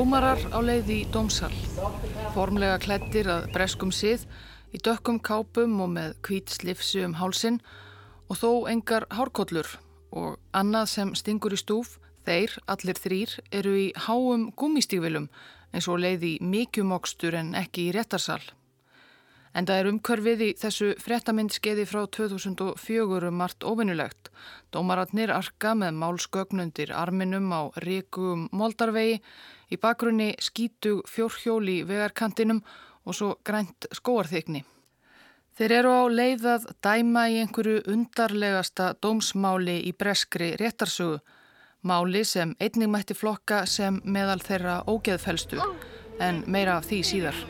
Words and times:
Dómarar 0.00 0.40
á 0.56 0.64
leið 0.64 0.86
í 0.94 0.98
dómsal, 1.12 1.52
formlega 2.32 2.78
klættir 2.80 3.26
að 3.28 3.50
breskum 3.52 3.90
sið, 3.92 4.22
í 4.72 4.78
dökkum 4.80 5.18
kápum 5.20 5.74
og 5.84 5.90
með 5.92 6.14
kvít 6.24 6.54
slifsi 6.54 7.02
um 7.04 7.18
hálsin 7.18 7.58
og 8.32 8.38
þó 8.40 8.48
engar 8.72 9.04
hárkollur 9.12 9.68
og 10.16 10.38
annað 10.56 10.86
sem 10.94 11.12
stingur 11.20 11.52
í 11.52 11.60
stúf, 11.60 11.98
þeir, 12.24 12.54
allir 12.64 12.96
þrýr, 12.96 13.34
eru 13.52 13.74
í 13.76 13.84
háum 14.06 14.48
gúmistígvilum 14.56 15.28
eins 15.68 15.90
og 15.92 16.00
leið 16.00 16.24
í 16.30 16.34
mikjumokstur 16.40 17.36
en 17.36 17.52
ekki 17.60 17.90
í 17.90 17.94
réttarsal. 17.98 18.40
En 19.50 19.66
það 19.66 19.80
er 19.80 19.88
umkörfið 19.90 20.42
í 20.46 20.50
þessu 20.60 20.90
frettamindskeiði 21.02 21.86
frá 21.90 22.04
2004 22.16 23.30
margt 23.34 23.66
ofinnulegt. 23.66 24.30
Dómaratnir 24.70 25.32
arka 25.34 25.74
með 25.74 25.96
málskögnundir 25.98 26.92
arminum 26.94 27.50
á 27.50 27.74
ríkum 27.82 28.46
moldarvegi, 28.54 29.18
í 29.70 29.78
bakgrunni 29.78 30.34
skítu 30.42 31.00
fjórhjóli 31.10 31.80
vegarkantinum 31.86 32.62
og 33.06 33.16
svo 33.16 33.32
grænt 33.46 33.90
skóarþykni. 33.94 34.62
Þeir 35.58 35.74
eru 35.80 35.90
á 35.92 36.02
leiðað 36.08 36.68
dæma 36.80 37.26
í 37.28 37.40
einhverju 37.42 37.82
undarlegasta 37.90 38.94
dómsmáli 39.02 39.80
í 39.90 39.92
breskri 39.92 40.54
réttarsögu. 40.60 41.18
Máli 41.82 42.22
sem 42.28 42.54
einnig 42.60 42.92
mætti 42.92 43.16
flokka 43.16 43.64
sem 43.66 43.98
meðal 44.04 44.40
þeirra 44.44 44.78
ógeðfelstu, 44.86 45.60
en 46.20 46.44
meira 46.46 46.78
af 46.78 46.88
því 46.88 47.02
síðar. 47.10 47.44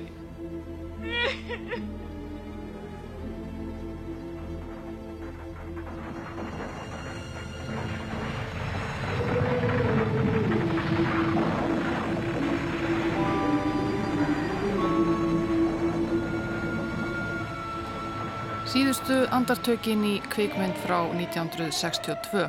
Síðustu 18.70 19.16
andartökin 19.34 20.04
í 20.06 20.12
kvikmynd 20.30 20.76
frá 20.84 21.00
1962. 21.10 22.44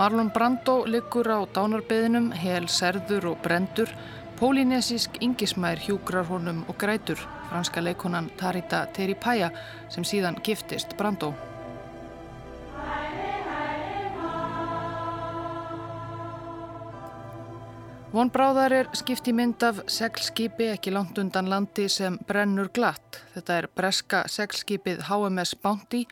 Marlon 0.00 0.30
Brando 0.32 0.78
liggur 0.88 1.28
á 1.28 1.44
dánarbeðinum, 1.52 2.30
hel, 2.32 2.64
serður 2.72 3.26
og 3.34 3.42
brendur. 3.44 3.92
Pólinesísk 4.40 5.20
yngismær 5.22 5.80
hjúgrar 5.84 6.26
honum 6.26 6.64
og 6.68 6.76
grætur. 6.78 7.20
Franska 7.48 7.80
leikonan 7.84 8.30
Tarita 8.36 8.86
Teripaya 8.92 9.50
sem 9.88 10.04
síðan 10.04 10.38
giftist 10.44 10.96
Brando. 10.96 11.34
Von 18.12 18.28
Bráðar 18.28 18.72
er 18.76 18.88
skipti 18.92 19.32
mynd 19.32 19.62
af 19.64 19.78
seglskipi 19.88 20.66
ekki 20.74 20.92
langt 20.92 21.16
undan 21.16 21.46
landi 21.48 21.86
sem 21.88 22.18
brennur 22.28 22.68
glatt. 22.68 23.22
Þetta 23.32 23.54
er 23.56 23.68
breska 23.72 24.26
seglskipið 24.28 25.06
HMS 25.08 25.54
Bounty 25.62 26.02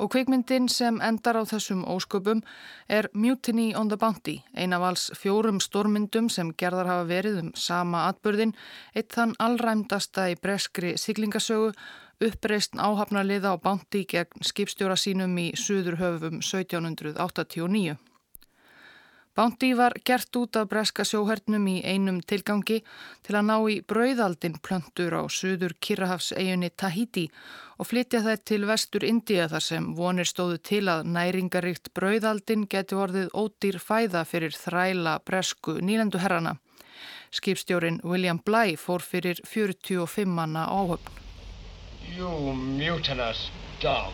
og 0.00 0.10
kvikmyndin 0.14 0.68
sem 0.72 1.00
endar 1.04 1.36
á 1.36 1.44
þessum 1.44 1.84
ósköpum 1.84 2.40
er 2.88 3.10
Mutiny 3.12 3.74
on 3.76 3.90
the 3.92 3.98
Bounty, 4.00 4.40
ein 4.56 4.72
af 4.72 4.86
alls 4.88 5.06
fjórum 5.20 5.60
stórmyndum 5.60 6.30
sem 6.32 6.54
gerðar 6.56 6.88
hafa 6.88 7.08
verið 7.10 7.40
um 7.44 7.50
sama 7.54 8.06
atbyrðin, 8.08 8.54
eitt 8.96 9.12
þann 9.12 9.36
allræmdasta 9.38 10.30
í 10.32 10.38
breskri 10.40 10.96
siglingasögu, 10.96 11.74
uppreist 12.20 12.76
áhafnarliða 12.76 13.56
á 13.56 13.62
Bounty 13.62 14.06
gegn 14.08 14.44
skipstjóra 14.44 14.96
sínum 14.96 15.36
í 15.40 15.50
Suðurhöfum 15.56 16.40
1789. 16.40 18.09
Bounty 19.36 19.74
var 19.78 19.94
gert 20.04 20.36
út 20.36 20.56
af 20.58 20.66
breska 20.68 21.04
sjóhernum 21.06 21.68
í 21.70 21.76
einum 21.86 22.18
tilgangi 22.20 22.80
til 23.22 23.36
að 23.38 23.46
ná 23.46 23.56
í 23.70 23.76
brauðaldin 23.86 24.56
plöntur 24.58 25.14
á 25.14 25.22
suður 25.30 25.76
Kirrahafseginni 25.78 26.72
Tahiti 26.74 27.28
og 27.78 27.86
flytja 27.92 28.24
það 28.26 28.42
til 28.50 28.66
vestur 28.66 29.06
India 29.06 29.46
þar 29.52 29.64
sem 29.68 29.86
vonir 29.94 30.26
stóðu 30.26 30.58
til 30.70 30.82
að 30.90 31.06
næringaríkt 31.14 31.92
brauðaldin 31.94 32.66
geti 32.74 32.98
vorðið 32.98 33.30
ódýr 33.30 33.78
fæða 33.78 34.24
fyrir 34.26 34.58
þræla 34.58 35.14
bresku 35.22 35.78
nýlendu 35.78 36.18
herrana. 36.18 36.56
Skipstjórin 37.30 38.02
William 38.02 38.42
Bly 38.42 38.74
fór 38.76 39.00
fyrir 39.00 39.38
45 39.46 40.26
manna 40.26 40.66
áhöfn. 40.66 41.22
You 42.18 42.52
mutinous 42.52 43.52
dog. 43.80 44.12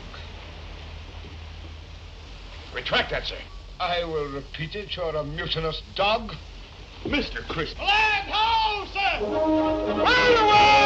Retract 2.75 3.11
that, 3.11 3.25
sir. 3.25 3.56
I 3.81 4.05
will 4.05 4.29
repeat 4.33 4.75
it. 4.75 4.97
You're 4.97 5.17
a 5.17 5.25
mutinous 5.25 5.83
dog. 5.95 6.35
Mr. 7.05 7.47
Chris. 7.47 7.75
Land 7.79 8.31
ho, 8.31 8.87
sir! 8.93 9.21
Right 10.03 10.39
away! 10.43 10.77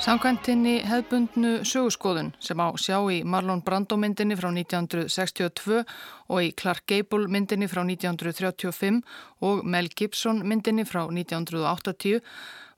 Samkvæmtinni 0.00 0.78
hefðbundnu 0.88 1.50
sögurskoðun 1.68 2.30
sem 2.40 2.56
á 2.56 2.72
sjá 2.80 2.96
í 3.12 3.18
Marlon 3.20 3.60
Brando 3.60 3.98
myndinni 4.00 4.36
frá 4.38 4.48
1962 4.48 5.82
og 5.82 6.38
í 6.40 6.54
Clark 6.56 6.86
Gable 6.88 7.28
myndinni 7.28 7.68
frá 7.68 7.82
1935 7.84 9.02
og 9.44 9.60
Mel 9.68 9.90
Gibson 9.92 10.40
myndinni 10.48 10.86
frá 10.88 11.02
1980 11.04 12.24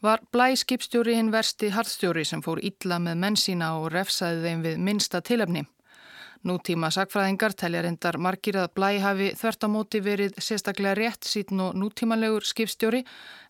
var 0.02 0.24
Blæ 0.34 0.48
skipstjóri 0.58 1.14
hinn 1.14 1.30
versti 1.30 1.70
harðstjóri 1.70 2.26
sem 2.26 2.42
fór 2.42 2.58
illa 2.58 2.98
með 2.98 3.22
menn 3.22 3.38
sína 3.38 3.76
og 3.78 3.92
refsaði 3.94 4.42
þeim 4.42 4.66
við 4.66 4.82
minsta 4.82 5.22
tilefni. 5.22 5.62
Nútíma 6.42 6.88
sakfræðingar 6.90 7.52
telja 7.54 7.84
reyndar 7.84 8.16
margir 8.18 8.56
að 8.58 8.72
blæ 8.74 8.88
hafi 8.98 9.28
þvert 9.38 9.66
á 9.66 9.68
móti 9.70 10.00
verið 10.02 10.40
sérstaklega 10.42 10.96
rétt 10.98 11.28
síðan 11.28 11.68
og 11.68 11.76
nútímanlegur 11.78 12.42
skipstjóri 12.42 13.04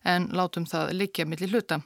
en 0.05 0.27
látum 0.37 0.67
það 0.69 0.93
likja 0.99 1.25
millir 1.25 1.49
hluta. 1.55 1.79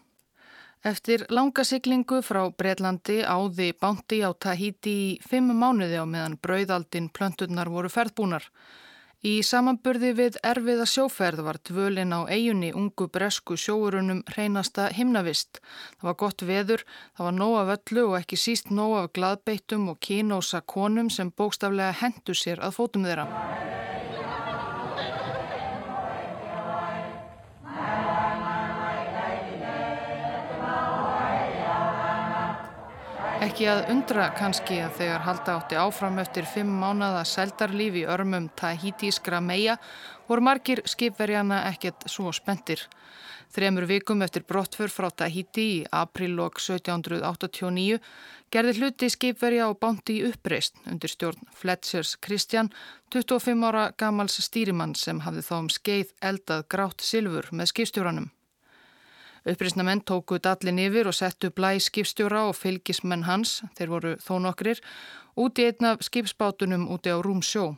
Eftir 0.84 1.24
langa 1.34 1.64
siglingu 1.64 2.20
frá 2.22 2.42
Breitlandi 2.52 3.22
áði 3.24 3.72
bánti 3.80 4.20
á 4.22 4.36
Tahiti 4.36 4.98
í 5.06 5.08
fimm 5.24 5.56
mánuði 5.56 5.96
á 5.96 6.06
meðan 6.06 6.38
brauðaldin 6.44 7.08
plönturnar 7.10 7.72
voru 7.72 7.90
ferðbúnar. 7.90 8.44
Í 9.26 9.42
samanburði 9.42 10.12
við 10.14 10.36
erfiða 10.46 10.86
sjóferð 10.86 11.40
var 11.42 11.58
dvölin 11.66 12.14
á 12.14 12.30
eigunni 12.30 12.70
ungu 12.70 13.08
bresku 13.10 13.58
sjóurunum 13.58 14.20
hreinasta 14.30 14.92
himnavist. 14.94 15.58
Það 15.98 16.10
var 16.10 16.18
gott 16.22 16.44
veður, 16.46 16.84
það 17.18 17.26
var 17.26 17.38
nóg 17.40 17.56
af 17.64 17.72
öllu 17.78 18.04
og 18.12 18.18
ekki 18.20 18.38
síst 18.38 18.70
nóg 18.70 18.94
af 19.00 19.10
gladbeittum 19.18 19.90
og 19.90 19.98
kínósa 20.06 20.62
konum 20.62 21.10
sem 21.10 21.34
bókstaflega 21.34 21.98
hendu 21.98 22.38
sér 22.38 22.62
að 22.62 22.78
fótum 22.78 23.10
þeirra. 23.10 23.26
Ekki 33.38 33.68
að 33.70 33.92
undra 33.94 34.32
kannski 34.34 34.80
að 34.82 34.96
þegar 34.98 35.22
halda 35.22 35.54
átti 35.60 35.78
áfram 35.78 36.16
eftir 36.18 36.46
fimm 36.50 36.72
mánada 36.82 37.20
seldarlíf 37.22 38.00
í 38.00 38.06
örmum 38.10 38.48
Tahítískra 38.58 39.38
meia 39.46 39.76
voru 40.26 40.42
margir 40.48 40.82
skipverjana 40.90 41.60
ekkert 41.70 42.08
svo 42.10 42.32
spendir. 42.34 42.82
Þremur 43.54 43.86
vikum 43.88 44.24
eftir 44.26 44.42
brottfur 44.48 44.90
frá 44.90 45.12
Tahíti 45.14 45.66
í 45.76 45.78
aprílok 45.94 46.58
1789 46.64 48.00
gerði 48.50 48.74
hluti 48.80 49.12
skipverja 49.14 49.70
og 49.70 49.78
bánti 49.86 50.18
uppreist 50.26 50.82
undir 50.90 51.14
stjórn 51.14 51.46
Fletchers 51.54 52.16
Kristjan, 52.18 52.72
25 53.14 53.70
ára 53.70 53.92
gamals 53.98 54.40
stýrimann 54.48 54.98
sem 54.98 55.22
hafði 55.28 55.46
þá 55.46 55.54
um 55.60 55.70
skeið 55.70 56.18
eldað 56.32 56.66
grátt 56.74 57.06
silfur 57.06 57.54
með 57.54 57.72
skipstjóranum. 57.76 58.32
Uppreysnamenn 59.48 60.02
tóku 60.04 60.42
dallin 60.44 60.80
yfir 60.84 61.08
og 61.08 61.16
settu 61.16 61.54
blæ 61.56 61.78
skipstjóra 61.80 62.42
og 62.50 62.56
fylgismenn 62.60 63.24
hans, 63.24 63.62
þeir 63.78 63.92
voru 63.94 64.16
þó 64.20 64.34
nokkrir, 64.44 64.82
út 65.40 65.60
í 65.62 65.68
einn 65.70 65.88
af 65.94 66.02
skipsbátunum 66.04 66.90
úti 66.92 67.14
á 67.14 67.18
Rúmsjó. 67.24 67.78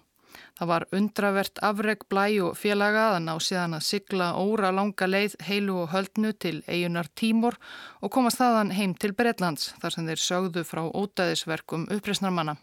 Það 0.58 0.70
var 0.72 0.86
undravert 0.98 1.62
afreg 1.62 2.06
blæ 2.10 2.26
og 2.48 2.58
félagaðan 2.58 3.30
á 3.30 3.36
síðan 3.38 3.78
að 3.78 3.86
sigla 3.86 4.32
óra 4.42 4.72
langa 4.74 5.08
leið 5.08 5.36
heilu 5.46 5.76
og 5.84 5.92
höldnu 5.94 6.32
til 6.34 6.64
eigunar 6.66 7.10
Tímor 7.14 7.60
og 8.02 8.12
komast 8.16 8.42
þaðan 8.42 8.74
heim 8.74 8.96
til 8.98 9.14
Breitlands 9.14 9.74
þar 9.82 9.96
sem 9.96 10.10
þeir 10.10 10.24
sögðu 10.24 10.66
frá 10.66 10.82
ótaðisverkum 10.90 11.86
uppreysnarmanna. 11.94 12.58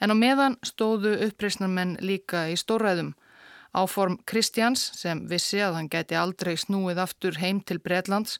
En 0.00 0.10
á 0.12 0.16
meðan 0.18 0.58
stóðu 0.66 1.14
uppreysnarmenn 1.28 1.96
líka 2.02 2.48
í 2.50 2.58
stóræðum. 2.58 3.14
Áform 3.76 4.16
Kristjáns, 4.24 4.86
sem 4.96 5.20
vissi 5.28 5.60
að 5.60 5.74
hann 5.76 5.88
gæti 5.92 6.16
aldrei 6.16 6.54
snúið 6.56 7.02
aftur 7.02 7.36
heim 7.42 7.60
til 7.60 7.76
Breitlands, 7.84 8.38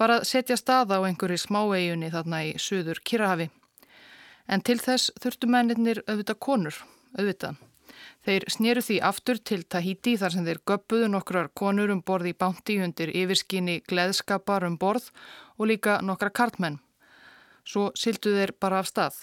var 0.00 0.14
að 0.14 0.26
setja 0.30 0.56
stað 0.56 0.94
á 0.96 0.98
einhverju 1.04 1.42
smáegjunni 1.44 2.08
þarna 2.14 2.44
í 2.48 2.54
söður 2.56 3.02
Kirahafi. 3.04 3.50
En 4.48 4.64
til 4.64 4.78
þess 4.80 5.12
þurftu 5.20 5.50
mennir 5.52 6.00
auðvitað 6.06 6.40
konur, 6.40 6.78
auðvitað. 7.18 7.58
Þeir 8.24 8.44
snýru 8.52 8.82
því 8.84 8.96
aftur 9.08 9.38
til 9.50 9.60
Tahiti 9.64 10.14
þar 10.20 10.34
sem 10.34 10.46
þeir 10.46 10.60
göppuðu 10.70 11.10
nokkrar 11.12 11.50
konur 11.56 11.92
um 11.92 12.00
borð 12.04 12.30
í 12.32 12.34
bánti 12.36 12.78
undir 12.84 13.12
yfirskinni 13.12 13.78
gleðskapar 13.88 14.66
um 14.68 14.78
borð 14.80 15.10
og 15.56 15.70
líka 15.70 15.98
nokkra 16.04 16.30
kartmenn. 16.32 16.80
Svo 17.64 17.90
sildu 17.96 18.34
þeir 18.36 18.54
bara 18.60 18.80
af 18.82 18.88
stað 18.88 19.22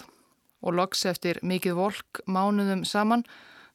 og 0.62 0.78
loks 0.78 1.04
eftir 1.06 1.38
mikið 1.42 1.76
volk 1.78 2.22
mánuðum 2.26 2.84
saman 2.86 3.26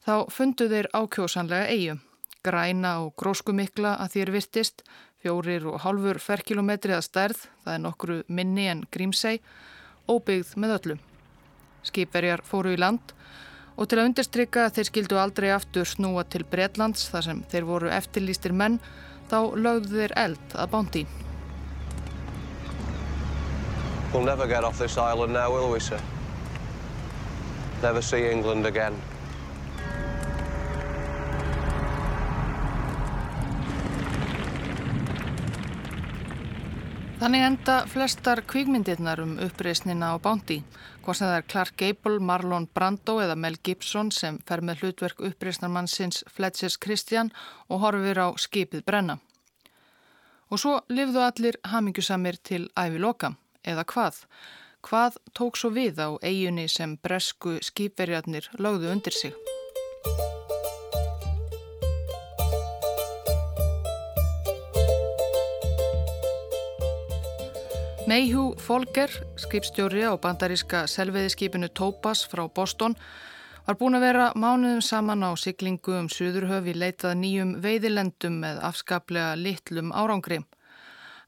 Þá 0.02 0.16
fundu 0.34 0.66
þeir 0.66 0.88
ákjósanlega 0.98 1.70
eigu, 1.70 2.00
græna 2.42 2.96
og 3.04 3.12
gróskumikla 3.22 4.00
að 4.02 4.16
þér 4.16 4.32
virtist, 4.34 4.82
fjórir 5.22 5.68
og 5.70 5.84
hálfur 5.84 6.18
ferkilometri 6.18 6.96
að 6.96 7.06
stærð, 7.06 7.44
það 7.62 7.76
er 7.76 7.84
nokkru 7.84 8.16
minni 8.26 8.66
en 8.72 8.82
grímsei, 8.90 9.36
óbyggð 10.10 10.56
með 10.58 10.74
öllu. 10.78 10.96
Skipverjar 11.86 12.42
fóru 12.46 12.74
í 12.74 12.80
land 12.82 13.14
og 13.78 13.88
til 13.90 14.00
að 14.02 14.10
undirstryka 14.10 14.66
að 14.66 14.80
þeir 14.80 14.90
skildu 14.90 15.22
aldrei 15.22 15.52
aftur 15.54 15.86
snúa 15.86 16.26
til 16.26 16.44
Breitlands 16.50 17.06
þar 17.14 17.28
sem 17.28 17.46
þeir 17.54 17.70
voru 17.70 17.94
eftirlýstir 17.94 18.58
menn, 18.58 18.82
þá 19.30 19.54
lögðu 19.54 20.02
þeir 20.02 20.18
eld 20.26 20.58
að 20.58 20.74
bándi. 20.74 21.06
We'll 24.12 24.26
never 24.26 24.48
get 24.48 24.66
off 24.66 24.78
this 24.82 24.98
island 24.98 25.32
now, 25.32 25.54
will 25.54 25.72
we, 25.72 25.80
sir? 25.80 26.02
Never 27.82 28.02
see 28.02 28.30
England 28.30 28.66
again. 28.66 28.98
Þannig 37.22 37.44
enda 37.46 37.74
flestar 37.86 38.40
kvíkmyndirnar 38.50 39.20
um 39.22 39.36
uppreysnina 39.46 40.08
á 40.10 40.18
Bounty, 40.18 40.56
hvort 41.06 41.20
sem 41.20 41.28
það 41.30 41.36
er 41.36 41.46
Clark 41.54 41.76
Gable, 41.78 42.18
Marlon 42.18 42.66
Brando 42.66 43.20
eða 43.22 43.36
Mel 43.38 43.60
Gibson 43.62 44.10
sem 44.10 44.40
fer 44.42 44.64
með 44.66 44.82
hlutverk 44.82 45.22
uppreysnarmannsins 45.30 46.24
Fletchers 46.26 46.80
Christian 46.82 47.30
og 47.70 47.86
horfir 47.86 48.24
á 48.26 48.34
skipið 48.42 48.82
brenna. 48.90 49.20
Og 50.50 50.66
svo 50.66 50.80
lifðu 50.90 51.22
allir 51.22 51.62
hamingjusamir 51.62 52.42
til 52.42 52.64
ævi 52.74 52.98
loka, 52.98 53.36
eða 53.62 53.86
hvað? 53.86 54.24
Hvað 54.82 55.22
tók 55.38 55.62
svo 55.62 55.70
við 55.78 56.02
á 56.02 56.18
eiginni 56.26 56.66
sem 56.66 56.98
bresku 56.98 57.60
skipverjarnir 57.62 58.50
lögðu 58.58 58.96
undir 58.98 59.14
sig? 59.14 59.61
Mayhew 68.08 68.56
Folger, 68.58 69.12
skipstjóri 69.38 70.02
á 70.02 70.18
bandaríska 70.18 70.88
selveðiskipinu 70.90 71.68
Topaz 71.70 72.24
frá 72.26 72.48
Boston, 72.50 72.96
var 73.68 73.78
búin 73.78 73.96
að 73.96 74.06
vera 74.08 74.26
mánuðum 74.34 74.82
saman 74.82 75.22
á 75.22 75.30
siglingu 75.38 75.94
um 76.00 76.10
Suðurhöfi 76.10 76.74
leitað 76.74 77.20
nýjum 77.22 77.52
veiðilendum 77.62 78.40
með 78.42 78.58
afskaplega 78.66 79.36
litlum 79.38 79.94
árangri. 79.94 80.42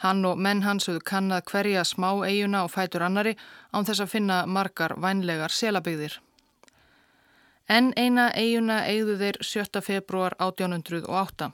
Hann 0.02 0.26
og 0.26 0.42
menn 0.42 0.66
hans 0.66 0.90
höfðu 0.90 1.06
kannad 1.06 1.46
hverja 1.46 1.86
smá 1.86 2.10
eiguna 2.26 2.66
og 2.66 2.74
fætur 2.74 3.06
annari 3.06 3.38
án 3.72 3.86
þess 3.86 4.04
að 4.04 4.14
finna 4.18 4.44
margar 4.46 4.98
vænlegar 4.98 5.54
selabygðir. 5.54 6.18
En 7.70 7.94
eina 7.96 8.32
eiguna 8.34 8.82
eigðu 8.90 9.20
þeir 9.22 9.38
7. 9.46 9.82
februar 9.82 10.36
1808, 10.40 11.54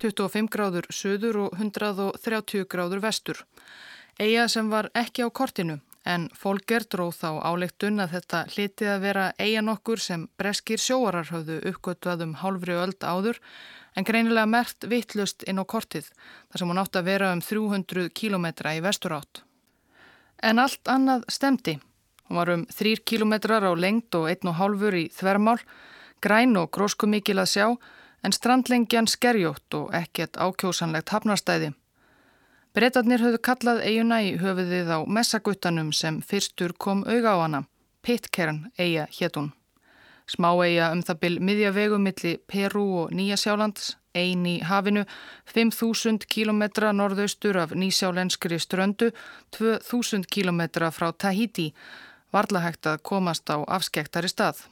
25 0.00 0.48
gráður 0.54 0.86
söður 0.88 1.48
og 1.48 1.58
130 1.58 2.70
gráður 2.70 3.02
vestur. 3.02 3.42
Eija 4.22 4.44
sem 4.46 4.68
var 4.70 4.86
ekki 4.94 5.24
á 5.26 5.28
kortinu 5.34 5.80
en 6.06 6.28
Folger 6.38 6.84
dróð 6.94 7.16
þá 7.18 7.30
áleiktun 7.48 8.02
að 8.02 8.12
þetta 8.16 8.42
hlitið 8.52 8.90
að 8.92 9.00
vera 9.06 9.24
eiga 9.38 9.62
nokkur 9.66 10.02
sem 10.02 10.26
breskir 10.38 10.78
sjóarar 10.82 11.30
höfðu 11.32 11.56
uppgötvað 11.72 12.22
um 12.26 12.34
hálfri 12.42 12.76
öld 12.78 13.02
áður 13.02 13.40
en 13.98 14.06
greinilega 14.06 14.46
mert 14.46 14.86
vittlust 14.92 15.42
inn 15.50 15.58
á 15.58 15.64
kortið 15.66 16.12
þar 16.12 16.62
sem 16.62 16.70
hún 16.70 16.82
átt 16.84 17.00
að 17.00 17.08
vera 17.10 17.32
um 17.34 17.42
300 17.42 18.14
kílometra 18.14 18.76
í 18.78 18.84
vesturátt. 18.84 19.42
En 20.38 20.62
allt 20.62 20.86
annað 20.94 21.26
stemdi. 21.26 21.78
Hún 22.28 22.38
var 22.38 22.54
um 22.54 22.64
3 22.70 23.02
kílometrar 23.02 23.66
á 23.66 23.72
lengt 23.74 24.14
og 24.14 24.30
1,5 24.30 24.98
í 25.02 25.04
þvermál, 25.18 25.58
græn 26.22 26.56
og 26.62 26.70
gróskumikil 26.70 27.40
að 27.42 27.52
sjá 27.56 27.66
en 28.22 28.38
strandlengjan 28.38 29.10
skerjótt 29.10 29.74
og 29.74 29.94
ekkert 29.98 30.38
ákjósanlegt 30.38 31.10
hafnarstæði. 31.10 31.74
Bretarnir 32.72 33.20
höfðu 33.20 33.38
kallað 33.44 33.82
eiguna 33.84 34.22
í 34.24 34.28
höfuðið 34.40 34.90
á 34.96 34.98
messaguttanum 35.04 35.90
sem 35.92 36.22
fyrstur 36.24 36.72
kom 36.72 37.02
auga 37.04 37.34
á 37.36 37.38
hana. 37.44 37.58
Pitcairn 38.00 38.70
eiga 38.80 39.04
héttun. 39.12 39.50
Smá 40.24 40.48
eiga 40.64 40.86
um 40.94 41.02
það 41.04 41.18
byl 41.20 41.34
miðja 41.44 41.72
vegumilli 41.76 42.32
Peru 42.48 42.84
og 43.02 43.12
Nýjasjálands, 43.12 43.98
ein 44.16 44.46
í 44.48 44.54
hafinu, 44.64 45.04
5.000 45.52 46.24
km 46.24 46.62
norðaustur 46.96 47.60
af 47.60 47.76
nýsjálenskri 47.76 48.56
ströndu, 48.56 49.10
2.000 49.52 50.24
km 50.32 50.88
frá 50.96 51.12
Tahiti, 51.12 51.74
varla 52.32 52.64
hægt 52.64 52.88
að 52.88 53.04
komast 53.04 53.52
á 53.52 53.60
afskektari 53.68 54.32
stað. 54.32 54.64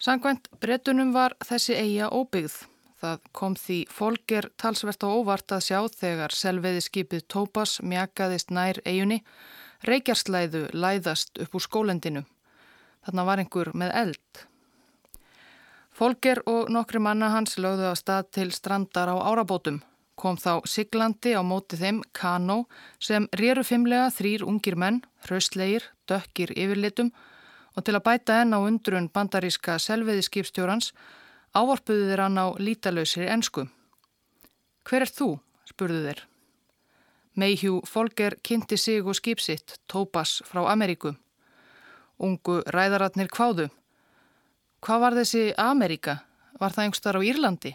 Sangvænt 0.00 0.48
bretunum 0.56 1.12
var 1.12 1.36
þessi 1.44 1.76
eiga 1.76 2.08
óbyggð. 2.08 2.62
Það 2.98 3.26
kom 3.36 3.54
því 3.54 3.78
fólker 3.94 4.48
talsvert 4.58 5.04
á 5.06 5.08
óvart 5.08 5.54
að 5.54 5.64
sjá 5.68 5.78
þegar 6.00 6.34
selveði 6.34 6.82
skipið 6.82 7.26
Tópas 7.30 7.76
mjakaðist 7.86 8.50
nær 8.50 8.80
eigunni, 8.82 9.20
reykjarslæðu 9.86 10.64
læðast 10.74 11.38
upp 11.38 11.54
úr 11.54 11.62
skólendinu. 11.62 12.24
Þarna 13.06 13.26
var 13.28 13.42
einhver 13.42 13.70
með 13.78 13.94
eld. 14.02 14.40
Fólker 15.94 16.42
og 16.46 16.72
nokkri 16.74 17.00
manna 17.02 17.30
hans 17.30 17.56
lögðu 17.58 17.88
á 17.90 17.94
stað 17.98 18.32
til 18.34 18.50
strandar 18.54 19.10
á 19.10 19.16
árabótum. 19.18 19.80
Kom 20.18 20.34
þá 20.38 20.66
Siglandi 20.66 21.36
á 21.38 21.42
móti 21.46 21.78
þeim 21.78 22.02
Kano 22.14 22.64
sem 22.98 23.28
rýru 23.38 23.62
fimmlega 23.62 24.10
þrýr 24.10 24.42
ungir 24.46 24.74
menn, 24.74 25.00
hraustleir, 25.26 25.86
dökkir 26.10 26.50
yfirlitum 26.58 27.12
og 27.78 27.86
til 27.86 27.94
að 27.94 28.06
bæta 28.10 28.40
enn 28.42 28.54
á 28.54 28.58
undrun 28.58 29.06
bandaríska 29.14 29.78
selveði 29.78 30.26
skipstjórans 30.26 30.90
Ávarpuðu 31.58 32.06
þeir 32.10 32.22
hann 32.22 32.38
á 32.38 32.46
lítalösir 32.62 33.26
ensku. 33.32 33.66
Hver 34.86 35.04
er 35.06 35.10
þú? 35.10 35.30
spurðu 35.66 36.04
þeir. 36.04 36.20
Mayhew 37.38 37.80
Folger 37.86 38.36
kynnti 38.42 38.78
sig 38.78 39.06
og 39.06 39.16
skipsitt, 39.18 39.78
Tópas 39.90 40.38
frá 40.46 40.64
Ameríku. 40.70 41.14
Ungu 42.18 42.60
ræðaratnir 42.66 43.30
kváðu. 43.30 43.68
Hvað 44.82 45.02
var 45.04 45.16
þessi 45.18 45.42
Ameríka? 45.58 46.18
Var 46.58 46.74
það 46.74 46.84
einhverstar 46.84 47.18
á 47.18 47.22
Írlandi? 47.22 47.74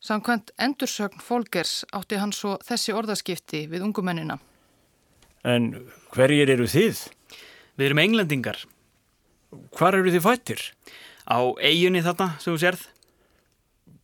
Samkvæmt 0.00 0.52
endursögn 0.60 1.20
Folgers 1.24 1.82
átti 1.92 2.20
hann 2.20 2.32
svo 2.32 2.56
þessi 2.64 2.94
orðaskipti 2.94 3.64
við 3.70 3.88
ungumennina. 3.88 4.38
En 5.44 5.72
hverjir 6.14 6.52
eru 6.54 6.68
þið? 6.70 7.00
Við 7.78 7.88
erum 7.88 8.02
englendingar. 8.04 8.60
Hvar 9.74 9.96
eru 9.96 10.12
þið 10.12 10.24
fættir? 10.24 10.62
Á 11.28 11.38
eiginni 11.60 12.02
þarna 12.04 12.32
sem 12.40 12.54
þú 12.54 12.60
sérð. 12.62 12.84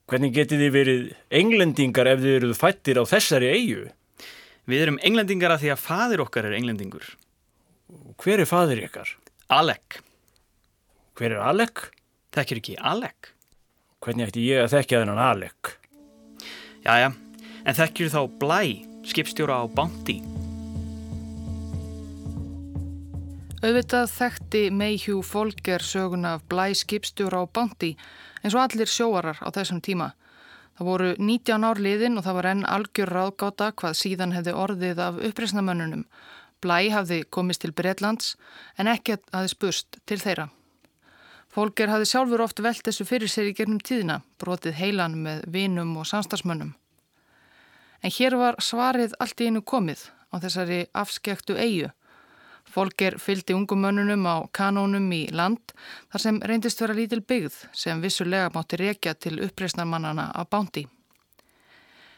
Hvernig 0.05 0.35
getið 0.37 0.65
þið 0.67 0.73
verið 0.75 1.05
englendingar 1.41 2.11
ef 2.13 2.21
þið 2.21 2.35
eruð 2.39 2.59
fættir 2.61 3.01
á 3.01 3.05
þessari 3.09 3.51
eigu? 3.57 3.85
Við 4.69 4.83
erum 4.85 5.01
englendingar 5.05 5.55
að 5.55 5.65
því 5.65 5.73
að 5.73 5.85
fadir 5.85 6.25
okkar 6.25 6.49
er 6.49 6.57
englendingur. 6.59 7.07
Hver 8.21 8.45
er 8.45 8.49
fadir 8.49 8.85
ykkar? 8.85 9.17
Alec. 9.53 10.01
Hver 11.17 11.37
er 11.37 11.45
Alec? 11.49 11.89
Þekkir 12.37 12.61
ekki 12.61 12.77
Alec? 12.93 13.33
Hvernig 14.05 14.29
ætti 14.29 14.45
ég 14.45 14.65
að 14.65 14.77
þekkja 14.77 15.03
þennan 15.05 15.25
Alec? 15.25 15.75
Jæja, 16.85 17.13
en 17.65 17.81
þekkir 17.81 18.13
þá 18.13 18.21
Blæ, 18.41 18.63
skipstjóra 19.09 19.63
á 19.63 19.65
Bounty. 19.65 20.21
Auðvitað 23.65 24.11
þekkti 24.13 24.61
Mayhew 24.77 25.23
Folger 25.25 25.81
söguna 25.81 26.35
af 26.37 26.43
blæ 26.53 26.75
skipstjóra 26.77 27.39
á 27.41 27.45
Bounty 27.49 27.95
eins 28.43 28.53
og 28.53 28.61
allir 28.61 28.91
sjóarar 28.93 29.39
á 29.41 29.49
þessum 29.57 29.79
tíma. 29.81 30.11
Það 30.77 30.89
voru 30.91 31.07
19 31.17 31.65
ár 31.65 31.81
liðin 31.81 32.21
og 32.21 32.27
það 32.27 32.37
var 32.37 32.49
enn 32.51 32.67
algjör 32.69 33.13
ráðgáta 33.17 33.71
hvað 33.73 33.97
síðan 34.03 34.37
hefði 34.37 34.55
orðið 34.67 35.01
af 35.07 35.23
uppreysnamönnunum. 35.31 36.05
Blæ 36.61 36.77
hafði 36.93 37.23
komist 37.25 37.65
til 37.65 37.73
Breitlands 37.73 38.35
en 38.77 38.93
ekkert 38.93 39.25
hafði 39.33 39.55
spurst 39.55 40.01
til 40.05 40.21
þeirra. 40.21 40.51
Folger 41.49 41.89
hafði 41.95 42.13
sjálfur 42.13 42.45
oft 42.45 42.61
velt 42.61 42.85
þessu 42.85 43.09
fyrir 43.09 43.33
sér 43.33 43.49
í 43.49 43.57
gernum 43.57 43.81
tíðina, 43.81 44.21
brotið 44.37 44.77
heilan 44.83 45.17
með 45.25 45.49
vinum 45.49 45.97
og 45.97 46.11
samstagsmönnum. 46.13 46.77
En 48.05 48.13
hér 48.13 48.37
var 48.37 48.61
svarið 48.61 49.17
allt 49.17 49.41
í 49.41 49.49
einu 49.49 49.65
komið 49.65 50.11
á 50.29 50.37
þessari 50.45 50.85
afskektu 50.93 51.57
eigu 51.57 51.95
Folger 52.75 53.15
fylgdi 53.23 53.55
ungumönnunum 53.55 54.25
á 54.27 54.37
kanónum 54.51 55.07
í 55.15 55.29
land 55.31 55.75
þar 56.11 56.23
sem 56.25 56.41
reyndist 56.43 56.81
vera 56.83 56.97
lítil 56.97 57.21
byggð 57.23 57.61
sem 57.71 58.01
vissulega 58.03 58.51
mátti 58.55 58.81
rekja 58.81 59.15
til 59.15 59.39
uppreysnarmannana 59.45 60.33
á 60.35 60.43
bándi. 60.43 60.83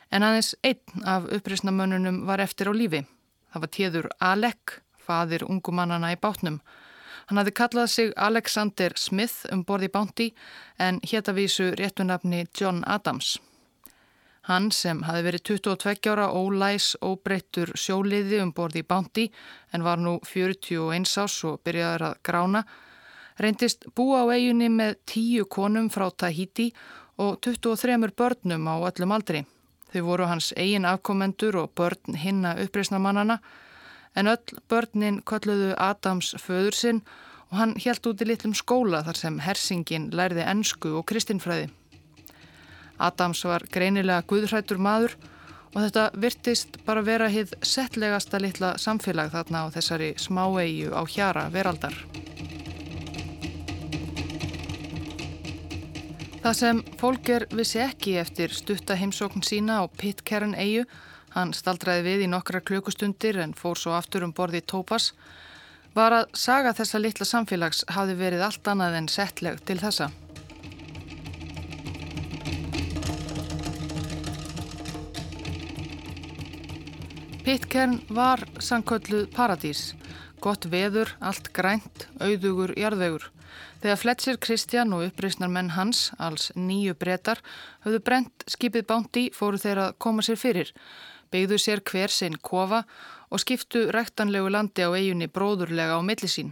En 0.09 0.25
aðeins 0.25 0.55
einn 0.65 1.05
af 1.05 1.27
uppreysnarmönnunum 1.29 2.23
var 2.27 2.41
eftir 2.41 2.71
á 2.71 2.73
lífi. 2.73 3.03
Það 3.53 3.63
var 3.65 3.73
tíður 3.77 4.09
Alec, 4.31 4.79
fadir 4.97 5.45
ungumannana 5.45 6.15
í 6.15 6.21
bátnum. 6.21 6.61
Hann 7.27 7.43
hafði 7.43 7.53
kallað 7.59 7.91
sig 7.93 8.15
Alexander 8.17 8.97
Smith 8.97 9.45
um 9.53 9.65
borði 9.67 9.91
bándi 9.93 10.31
en 10.79 11.03
héttavísu 11.05 11.75
réttunafni 11.77 12.47
John 12.57 12.81
Adams. 12.87 13.37
Hann 14.47 14.69
sem 14.71 15.01
hafi 15.03 15.25
verið 15.27 15.43
22 15.51 16.11
ára 16.13 16.27
ólæs 16.31 16.93
óbreyttur 17.03 17.73
sjóliði 17.75 18.39
um 18.45 18.53
borði 18.55 18.85
í 18.85 18.87
bánti 18.87 19.25
en 19.75 19.83
var 19.83 19.99
nú 19.99 20.21
41 20.23 21.09
ás 21.19 21.39
og 21.49 21.63
byrjaði 21.67 22.11
að 22.11 22.21
grána, 22.23 22.63
Reyndist 23.37 23.85
búa 23.93 24.23
á 24.25 24.33
eiginni 24.33 24.71
með 24.73 24.95
tíu 25.05 25.45
konum 25.45 25.91
frá 25.93 26.09
Tahiti 26.09 26.71
og 27.21 27.37
23 27.45 27.99
börnum 28.17 28.65
á 28.65 28.75
öllum 28.89 29.13
aldri. 29.13 29.43
Þau 29.93 30.03
voru 30.07 30.29
hans 30.31 30.53
eigin 30.57 30.89
afkomendur 30.89 31.59
og 31.61 31.75
börn 31.77 32.17
hinna 32.17 32.55
uppreysnamannana 32.65 33.39
en 34.17 34.31
öll 34.33 34.61
börnin 34.71 35.21
kolluðu 35.23 35.75
Adams 35.77 36.33
föður 36.41 36.75
sinn 36.75 37.03
og 37.51 37.59
hann 37.61 37.75
helt 37.85 38.07
út 38.07 38.23
í 38.23 38.29
litlum 38.31 38.55
skóla 38.57 39.03
þar 39.05 39.21
sem 39.21 39.39
hersingin 39.45 40.09
lærði 40.17 40.47
ennsku 40.47 40.97
og 40.97 41.05
kristinfræði. 41.11 41.69
Adams 42.99 43.45
var 43.45 43.65
greinilega 43.73 44.25
guðhrættur 44.29 44.81
maður 44.81 45.17
og 45.77 45.83
þetta 45.85 46.05
virtist 46.17 46.79
bara 46.87 47.05
vera 47.05 47.29
hið 47.29 47.53
settlegasta 47.61 48.41
litla 48.41 48.77
samfélag 48.81 49.35
þarna 49.35 49.67
á 49.69 49.75
þessari 49.75 50.15
smáegju 50.21 50.95
á 50.97 51.03
hjara 51.05 51.49
veraldar. 51.53 51.97
Það 56.41 56.55
sem 56.55 56.81
Folger 57.01 57.45
vissi 57.59 57.81
ekki 57.83 58.17
eftir 58.23 58.53
stutta 58.55 58.95
heimsókn 58.97 59.43
sína 59.43 59.81
á 59.83 59.85
Pitcairn 59.91 60.55
eigu, 60.55 60.85
hann 61.35 61.53
staldraði 61.53 62.05
við 62.07 62.23
í 62.25 62.29
nokkra 62.31 62.61
klökustundir 62.63 63.41
en 63.43 63.53
fór 63.53 63.77
svo 63.77 63.97
aftur 63.99 64.25
um 64.25 64.33
borði 64.33 64.63
Tópas, 64.63 65.11
var 65.97 66.15
að 66.15 66.31
saga 66.39 66.73
þessa 66.77 67.03
litla 67.03 67.27
samfélags 67.27 67.83
hafi 67.97 68.15
verið 68.17 68.47
allt 68.47 68.71
annað 68.71 69.01
en 69.01 69.11
settleg 69.11 69.59
til 69.67 69.81
þessa. 69.83 70.13
Pitcairn 77.47 78.01
var 78.11 78.41
sankölluð 78.59 79.29
paradís, 79.31 79.93
gott 80.43 80.65
veður, 80.67 81.13
allt 81.23 81.53
grænt, 81.55 82.09
auðugur, 82.19 82.73
jarðvegur. 82.75 83.29
Þegar 83.85 84.01
Fletcher 84.01 84.41
Kristján 84.43 84.95
og 84.97 85.05
uppreysnar 85.07 85.53
menn 85.55 85.71
hans, 85.77 86.09
alls 86.19 86.49
nýju 86.59 86.97
brettar, 86.99 87.39
höfðu 87.87 88.01
brent 88.09 88.47
skipið 88.51 88.89
bánti 88.91 89.25
fóru 89.31 89.63
þeir 89.63 89.83
að 89.85 89.95
koma 90.03 90.27
sér 90.27 90.41
fyrir, 90.43 90.75
beigðu 91.31 91.61
sér 91.63 91.85
hver 91.87 92.11
sinn 92.11 92.35
kofa 92.43 92.83
og 93.31 93.45
skiptu 93.45 93.85
rættanlegu 93.95 94.51
landi 94.51 94.83
á 94.83 94.91
eiginni 94.91 95.31
bróðurlega 95.31 95.95
á 95.95 96.03
millisín. 96.03 96.51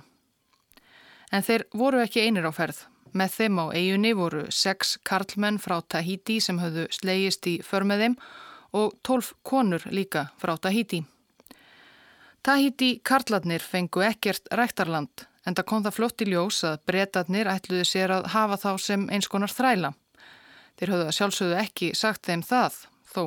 En 1.35 1.43
þeir 1.43 1.67
voru 1.75 2.07
ekki 2.07 2.23
einir 2.23 2.47
á 2.47 2.55
ferð. 2.55 2.87
Með 3.11 3.41
þeim 3.41 3.59
á 3.59 3.67
eiginni 3.75 4.15
voru 4.15 4.47
sex 4.55 4.95
karlmenn 5.03 5.59
frá 5.59 5.81
Tahiti 5.83 6.39
sem 6.39 6.63
höfðu 6.63 6.87
slegist 6.95 7.51
í 7.51 7.59
förmeðim 7.67 8.15
og 8.15 8.44
tólf 9.07 9.33
konur 9.43 9.85
líka 9.90 10.28
frá 10.40 10.57
Tahiti. 10.59 11.04
Tahiti 12.43 12.99
karlarnir 13.02 13.62
fengu 13.62 14.02
ekkert 14.04 14.50
rættarland 14.52 15.26
en 15.47 15.57
það 15.57 15.66
kom 15.69 15.85
það 15.85 15.97
flott 15.99 16.25
í 16.25 16.28
ljós 16.31 16.62
að 16.69 16.81
breytatnir 16.88 17.50
ætluði 17.52 17.85
sér 17.88 18.12
að 18.16 18.31
hafa 18.35 18.59
þá 18.61 18.71
sem 18.81 19.07
eins 19.12 19.28
konar 19.33 19.52
þræla. 19.52 19.93
Þeir 20.78 20.93
höfðu 20.95 21.14
sjálfsögðu 21.19 21.59
ekki 21.61 21.90
sagt 21.97 22.26
þeim 22.26 22.43
það, 22.43 22.78
þó. 23.14 23.25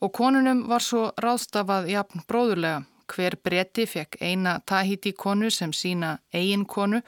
Og 0.00 0.12
konunum 0.16 0.64
var 0.70 0.84
svo 0.84 1.10
ráðstafað 1.20 1.90
jafn 1.92 2.24
bróðurlega. 2.28 2.86
Hver 3.10 3.34
breyti 3.42 3.88
fekk 3.90 4.20
eina 4.22 4.60
Tahiti 4.70 5.10
konu 5.18 5.50
sem 5.50 5.72
sína 5.74 6.20
eigin 6.32 6.62
konu 6.62 7.00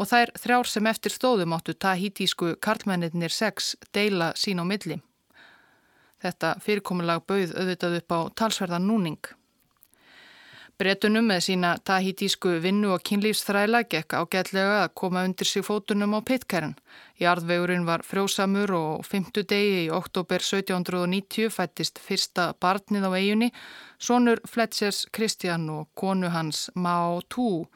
og 0.00 0.08
þær 0.08 0.32
þrjár 0.40 0.70
sem 0.70 0.88
eftir 0.88 1.12
stóðum 1.12 1.52
áttu 1.52 1.76
Tahitísku 1.76 2.54
karlmennir 2.56 3.30
sex 3.30 3.74
deila 3.92 4.32
sín 4.32 4.60
á 4.60 4.64
milli. 4.64 4.96
Þetta 6.22 6.56
fyrirkomulag 6.62 7.26
bauð 7.26 7.54
auðvitað 7.58 8.00
upp 8.00 8.14
á 8.14 8.20
talsverðan 8.38 8.86
núning. 8.86 9.22
Bretunum 10.82 11.28
með 11.30 11.42
sína 11.44 11.70
tahitísku 11.86 12.56
vinnu 12.64 12.88
og 12.94 13.02
kynlífsþræla 13.06 13.84
gekk 13.92 14.16
ágætlega 14.18 14.80
að 14.80 14.94
koma 14.98 15.22
undir 15.28 15.46
sig 15.46 15.62
fótunum 15.62 16.16
á 16.18 16.20
Pitcairn. 16.26 16.72
Jarðvegurinn 17.22 17.86
var 17.86 18.02
frjósamur 18.02 18.72
og 18.74 19.06
fymtu 19.06 19.44
degi 19.46 19.84
í 19.84 19.92
oktober 19.94 20.42
1790 20.42 21.52
fættist 21.54 22.02
fyrsta 22.02 22.48
barnið 22.58 23.06
á 23.06 23.10
eiginni, 23.14 23.52
sonur 24.02 24.42
Fletchers 24.48 25.04
Kristján 25.14 25.68
og 25.70 25.92
konu 25.94 26.32
hans 26.34 26.66
Mao 26.74 27.20
Tu 27.30 27.66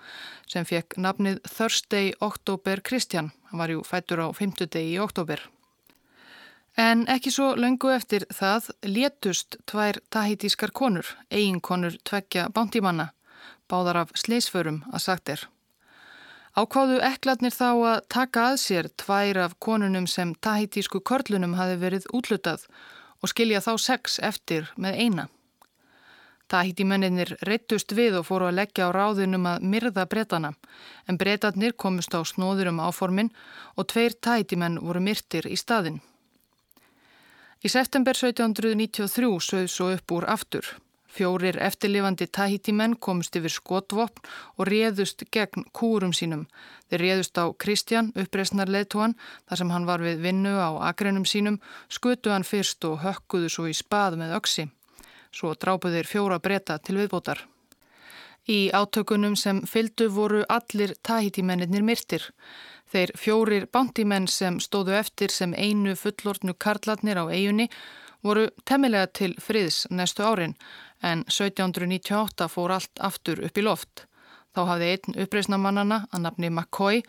sem 0.51 0.67
fekk 0.67 0.99
nafnið 0.99 1.45
Thursday 1.47 2.11
Oktober 2.19 2.83
Kristján. 2.83 3.31
Hann 3.53 3.63
var 3.63 3.71
jú 3.71 3.87
fættur 3.87 4.25
á 4.25 4.29
fymtu 4.35 4.67
degi 4.67 4.97
í 4.97 5.05
oktober. 5.05 5.45
En 6.77 7.07
ekki 7.09 7.31
svo 7.33 7.55
löngu 7.57 7.89
eftir 7.89 8.27
það 8.29 8.67
létust 8.85 9.57
tvær 9.65 9.97
tahitískar 10.13 10.75
konur, 10.77 11.09
eiginkonur 11.33 11.95
tveggja 12.05 12.51
bántímanna, 12.53 13.15
báðar 13.69 14.03
af 14.03 14.11
sleisförum 14.13 14.83
að 14.93 15.05
sagt 15.07 15.33
er. 15.33 15.47
Ákváðu 16.57 16.99
ekladnir 17.05 17.53
þá 17.53 17.71
að 17.73 18.03
taka 18.13 18.43
að 18.51 18.59
sér 18.61 18.89
tvær 18.97 19.41
af 19.47 19.55
konunum 19.61 20.07
sem 20.07 20.35
tahitísku 20.35 21.01
körlunum 21.01 21.57
hafi 21.57 21.79
verið 21.81 22.09
útlutað 22.13 22.67
og 23.21 23.33
skilja 23.33 23.61
þá 23.65 23.73
sex 23.81 24.19
eftir 24.21 24.69
með 24.77 25.01
eina. 25.01 25.27
Tahítimennir 26.53 27.39
reyttust 27.43 27.93
við 27.97 28.21
og 28.21 28.29
fóru 28.29 28.51
að 28.51 28.61
leggja 28.61 28.89
á 28.89 28.95
ráðunum 28.95 29.49
að 29.51 29.65
myrða 29.67 30.05
bretana, 30.07 30.53
en 31.09 31.17
bretarnir 31.19 31.73
komust 31.73 32.15
á 32.15 32.21
snóður 32.21 32.71
um 32.71 32.85
áformin 32.85 33.33
og 33.77 33.89
tveir 33.91 34.15
tahítimenn 34.21 34.79
voru 34.79 35.01
myrtir 35.01 35.49
í 35.49 35.57
staðin. 35.57 35.99
Í 37.65 37.71
september 37.73 38.13
1793 38.13 39.39
sögð 39.41 39.71
svo 39.73 39.87
upp 39.95 40.13
úr 40.13 40.27
aftur. 40.29 40.67
Fjórir 41.17 41.57
eftirlifandi 41.65 42.27
Tahiti-menn 42.29 42.99
komust 43.01 43.39
yfir 43.39 43.55
skotvopn 43.55 44.27
og 44.59 44.69
réðust 44.69 45.25
gegn 45.33 45.65
kúrum 45.73 46.13
sínum. 46.13 46.45
Þeir 46.91 47.01
réðust 47.01 47.41
á 47.41 47.49
Kristján, 47.57 48.13
uppreysnar 48.13 48.69
leðtóan, 48.69 49.17
þar 49.49 49.63
sem 49.63 49.73
hann 49.73 49.89
var 49.89 50.05
við 50.05 50.21
vinnu 50.27 50.53
á 50.61 50.77
agreinum 50.91 51.25
sínum, 51.25 51.57
skutu 51.89 52.35
hann 52.35 52.45
fyrst 52.45 52.85
og 52.85 53.01
hökkuðu 53.01 53.49
svo 53.49 53.65
í 53.73 53.75
spað 53.75 54.21
með 54.21 54.37
öksi. 54.43 54.69
Svo 55.33 55.55
drápuð 55.57 55.97
þeir 55.97 56.13
fjóra 56.13 56.39
breyta 56.39 56.77
til 56.77 57.01
viðbótar. 57.01 57.41
Í 58.47 58.69
átökunum 58.77 59.35
sem 59.35 59.65
fyldu 59.67 60.11
voru 60.13 60.45
allir 60.53 60.93
Tahiti-mennir 61.03 61.83
myrtir. 61.83 62.29
Þeir 62.87 63.13
fjórir 63.19 63.65
bántimenn 63.73 64.29
sem 64.31 64.61
stóðu 64.63 64.95
eftir 64.95 65.33
sem 65.35 65.55
einu 65.59 65.97
fullortnu 65.99 66.55
karlatnir 66.55 67.19
á 67.19 67.27
eigunni 67.27 67.67
voru 68.23 68.49
temmilega 68.65 69.09
til 69.11 69.33
friðs 69.43 69.87
næstu 69.91 70.23
árin 70.23 70.55
en 71.03 71.25
1798 71.27 72.47
fór 72.51 72.77
allt 72.77 73.03
aftur 73.09 73.43
upp 73.47 73.59
í 73.59 73.65
loft. 73.67 74.07
Þá 74.55 74.63
hafði 74.71 74.93
einn 74.95 75.19
uppreysnamannana 75.25 75.99
að 76.15 76.23
nafni 76.25 76.51
McCoy 76.51 77.03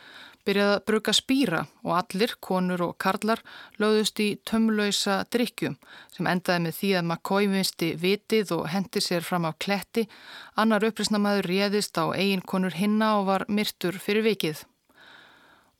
byrjaði 0.47 0.75
að 0.77 0.85
bruka 0.87 1.13
spýra 1.15 1.61
og 1.83 1.93
allir, 1.99 2.33
konur 2.43 2.83
og 2.85 2.95
karlar, 3.03 3.41
lögðust 3.79 4.19
í 4.23 4.27
tömlausa 4.47 5.19
drikkjum 5.31 5.75
sem 6.15 6.29
endaði 6.31 6.65
með 6.65 6.77
því 6.79 6.93
að 6.95 7.05
McCoy 7.05 7.49
vinsti 7.51 7.91
vitið 7.99 8.55
og 8.57 8.65
hendi 8.71 9.03
sér 9.03 9.27
fram 9.27 9.47
á 9.47 9.51
kletti, 9.59 10.07
annar 10.55 10.87
uppreysnamaður 10.87 11.51
réðist 11.51 11.99
á 11.99 12.11
eigin 12.15 12.43
konur 12.43 12.75
hinna 12.75 13.17
og 13.19 13.29
var 13.31 13.47
myrtur 13.47 13.99
fyrir 14.01 14.27
vikið 14.27 14.65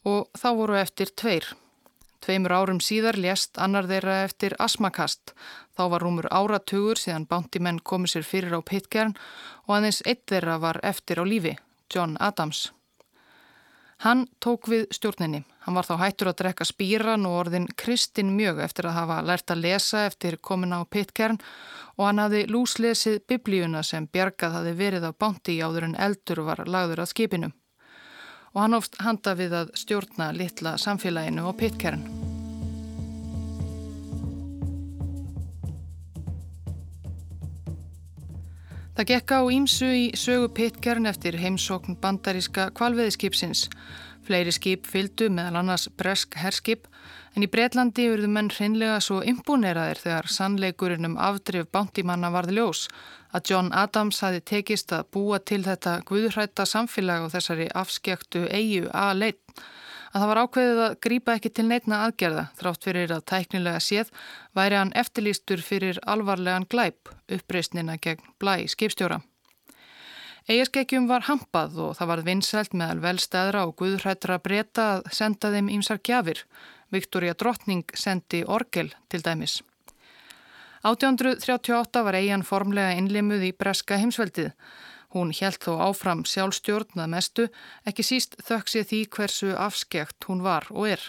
og 0.08 0.30
þá 0.38 0.50
voru 0.56 0.78
eftir 0.80 1.12
tveir. 1.20 1.48
Tveimur 2.24 2.54
árum 2.56 2.80
síðar 2.82 3.18
lést 3.20 3.60
annar 3.62 3.88
þeirra 3.90 4.24
eftir 4.26 4.56
asmakast. 4.60 5.34
Þá 5.78 5.84
var 5.94 6.04
rúmur 6.04 6.28
áratugur 6.34 7.00
síðan 7.00 7.28
bántimenn 7.30 7.84
komið 7.84 8.16
sér 8.16 8.26
fyrir 8.26 8.58
á 8.58 8.62
Pitcairn 8.66 9.14
og 9.68 9.76
aðeins 9.78 10.02
eitt 10.06 10.26
þeirra 10.32 10.58
var 10.64 10.80
eftir 10.84 11.22
á 11.22 11.26
lífi, 11.28 11.54
John 11.94 12.18
Adams. 12.20 12.72
Hann 14.06 14.28
tók 14.44 14.68
við 14.70 14.90
stjórninni. 14.94 15.44
Hann 15.66 15.78
var 15.78 15.86
þá 15.88 15.96
hættur 16.02 16.30
að 16.32 16.40
drekka 16.42 16.66
spýran 16.70 17.26
og 17.26 17.38
orðin 17.44 17.70
Kristinn 17.82 18.36
mjög 18.38 18.62
eftir 18.66 18.90
að 18.90 18.98
hafa 19.00 19.22
lært 19.26 19.54
að 19.54 19.64
lesa 19.66 20.04
eftir 20.06 20.38
komin 20.38 20.74
á 20.74 20.86
Pitcairn 20.86 21.40
og 21.98 22.06
hann 22.06 22.22
hafi 22.22 22.44
lúslesið 22.50 23.24
biblíuna 23.30 23.82
sem 23.84 24.06
bjargað 24.06 24.60
hafi 24.60 24.76
verið 24.78 25.10
á 25.10 25.12
bánti 25.18 25.58
áður 25.62 25.90
en 25.90 25.98
eldur 25.98 26.46
var 26.46 26.66
lagður 26.70 27.04
að 27.06 27.14
skipinu 27.14 27.52
og 28.54 28.64
hann 28.64 28.78
oft 28.78 28.98
handa 29.04 29.36
við 29.38 29.56
að 29.64 29.76
stjórna 29.78 30.32
litla 30.36 30.78
samfélaginu 30.82 31.48
og 31.50 31.58
pittkern. 31.60 32.04
Það 38.98 39.10
gekk 39.12 39.32
á 39.38 39.42
ímsu 39.54 39.88
í 39.94 40.06
sögu 40.18 40.48
pittkern 40.58 41.06
eftir 41.06 41.36
heimsókn 41.38 42.00
bandaríska 42.02 42.72
kvalveðiskipsins. 42.74 43.68
Fleiri 44.26 44.50
skip 44.56 44.88
fyldu 44.90 45.28
meðal 45.30 45.60
annars 45.62 45.86
bresk 46.02 46.34
herskip 46.42 46.88
en 47.38 47.46
í 47.46 47.50
Breitlandi 47.54 48.08
verðu 48.10 48.32
menn 48.34 48.50
hreinlega 48.50 48.98
svo 49.06 49.20
imponeraðir 49.22 50.02
þegar 50.02 50.32
sannleikurinn 50.34 51.12
um 51.12 51.20
afdrif 51.22 51.70
bántimanna 51.70 52.34
varði 52.34 52.58
ljós 52.58 52.88
að 53.36 53.52
John 53.52 53.72
Adams 53.76 54.22
hafi 54.24 54.42
tekist 54.42 54.94
að 54.96 55.10
búa 55.16 55.40
til 55.40 55.64
þetta 55.66 56.00
guðhrætta 56.08 56.66
samfélag 56.66 57.28
og 57.28 57.34
þessari 57.36 57.68
afskjöktu 57.76 58.46
eigu 58.48 58.88
að 58.94 59.24
leitt 59.24 59.66
að 60.14 60.22
það 60.24 60.30
var 60.32 60.42
ákveðið 60.44 60.84
að 60.84 60.98
grýpa 61.06 61.38
ekki 61.38 61.52
til 61.54 61.66
neitna 61.68 62.02
aðgerða 62.06 62.44
þrátt 62.60 62.88
fyrir 62.88 63.14
að 63.14 63.26
tæknilega 63.32 63.82
séð 63.84 64.12
væri 64.58 64.80
hann 64.80 64.94
eftirlýstur 64.98 65.64
fyrir 65.64 66.00
alvarlegan 66.08 66.68
glæp 66.72 67.12
uppreysnina 67.38 67.98
gegn 68.02 68.24
blæ 68.40 68.56
skipstjóra. 68.72 69.20
Eigaskekkjum 70.48 71.10
var 71.10 71.26
hampað 71.28 71.80
og 71.84 71.96
það 71.98 72.12
var 72.14 72.24
vinsælt 72.24 72.76
meðal 72.80 73.02
velstæðra 73.04 73.66
og 73.68 73.76
guðrættra 73.82 74.40
breyta 74.40 74.86
að 74.96 75.10
senda 75.20 75.52
þeim 75.52 75.72
ímsar 75.76 76.00
gjafir. 76.00 76.46
Viktoria 76.88 77.36
Drottning 77.36 77.84
sendi 78.00 78.46
orgel 78.48 78.94
til 79.12 79.26
dæmis. 79.26 79.60
1838 80.88 82.04
var 82.06 82.16
eigin 82.16 82.46
formlega 82.48 82.94
innlimuð 82.96 83.50
í 83.50 83.54
breska 83.60 83.98
heimsveldið. 84.00 84.54
Hún 85.16 85.34
helt 85.36 85.64
þó 85.64 85.74
áfram 85.88 86.24
sjálfstjórn 86.28 87.04
að 87.04 87.12
mestu, 87.12 87.48
ekki 87.88 88.06
síst 88.08 88.38
ég 88.76 88.88
því 88.88 89.02
hversu 89.16 89.54
afskekt 89.56 90.28
hún 90.30 90.44
var 90.46 90.68
og 90.72 90.88
er. 90.94 91.04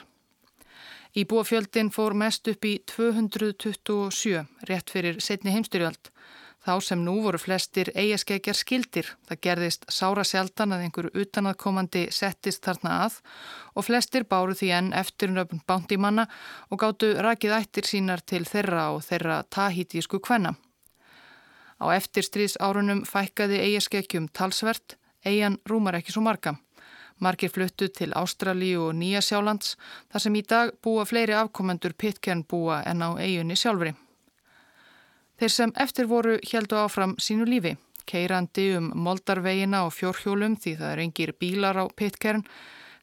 Íbúafjöldin 1.18 1.90
fór 1.94 2.14
mest 2.14 2.49
upp 2.50 2.64
í 2.64 2.78
227, 2.90 4.44
rétt 4.68 4.90
fyrir 4.90 5.20
setni 5.25 5.54
heimstyrjöld. 5.54 6.11
Þá 6.68 6.82
sem 6.84 7.00
nú 7.00 7.14
voru 7.25 7.38
flestir 7.40 7.88
eigaskeggjar 7.96 8.56
skildir. 8.58 9.06
Það 9.25 9.38
gerðist 9.46 9.87
sára 9.88 10.20
sjaldan 10.20 10.75
að 10.76 10.82
einhverju 10.84 11.22
utanaðkomandi 11.22 12.02
settist 12.12 12.66
þarna 12.66 12.96
að 13.06 13.14
og 13.72 13.87
flestir 13.87 14.26
báru 14.28 14.52
því 14.58 14.68
enn 14.76 14.90
eftirnöfn 15.00 15.62
bándimanna 15.64 16.26
og 16.68 16.82
gáttu 16.82 17.14
rakið 17.25 17.54
ættir 17.56 17.88
sínar 17.88 18.20
til 18.20 18.42
þeirra 18.44 18.82
og 18.92 19.00
þeirra 19.06 19.38
tahítísku 19.48 20.20
kvenna. 20.20 20.52
Á 21.80 21.88
eftirstríðs 21.94 22.58
árunum 22.60 23.00
fækkaði 23.08 23.62
eigaskeggjum 23.64 24.26
talsvert, 24.37 24.98
eigan 25.25 25.56
rúmar 25.64 25.96
ekki 25.96 26.12
svo 26.12 26.26
marga. 26.26 26.58
Markir 27.16 27.48
fluttu 27.48 27.88
til 27.88 28.12
Ástralíu 28.12 28.90
og 28.90 28.92
Nýja 28.98 29.25
Sjálands 29.25 29.72
þar 30.12 30.26
sem 30.26 30.37
í 30.37 30.44
dag 30.44 30.76
búa 30.84 31.08
fleiri 31.08 31.32
afkomendur 31.38 31.96
Pitcairn 31.96 32.44
búa 32.44 32.82
en 32.84 33.00
á 33.00 33.16
eigunni 33.16 33.56
sjálfri. 33.56 33.94
Þeir 35.38 35.52
sem 35.54 35.73
eftir 35.78 36.09
voru 36.11 36.38
heldu 36.50 36.78
áfram 36.80 37.12
sínu 37.23 37.45
lífi, 37.47 37.76
keirandi 38.11 38.73
um 38.78 38.88
moldarvegina 39.04 39.85
og 39.87 39.92
fjórhjólum 39.95 40.57
því 40.59 40.73
það 40.80 40.95
er 40.95 41.02
engir 41.04 41.33
bílar 41.38 41.78
á 41.78 41.85
pittkern, 41.95 42.42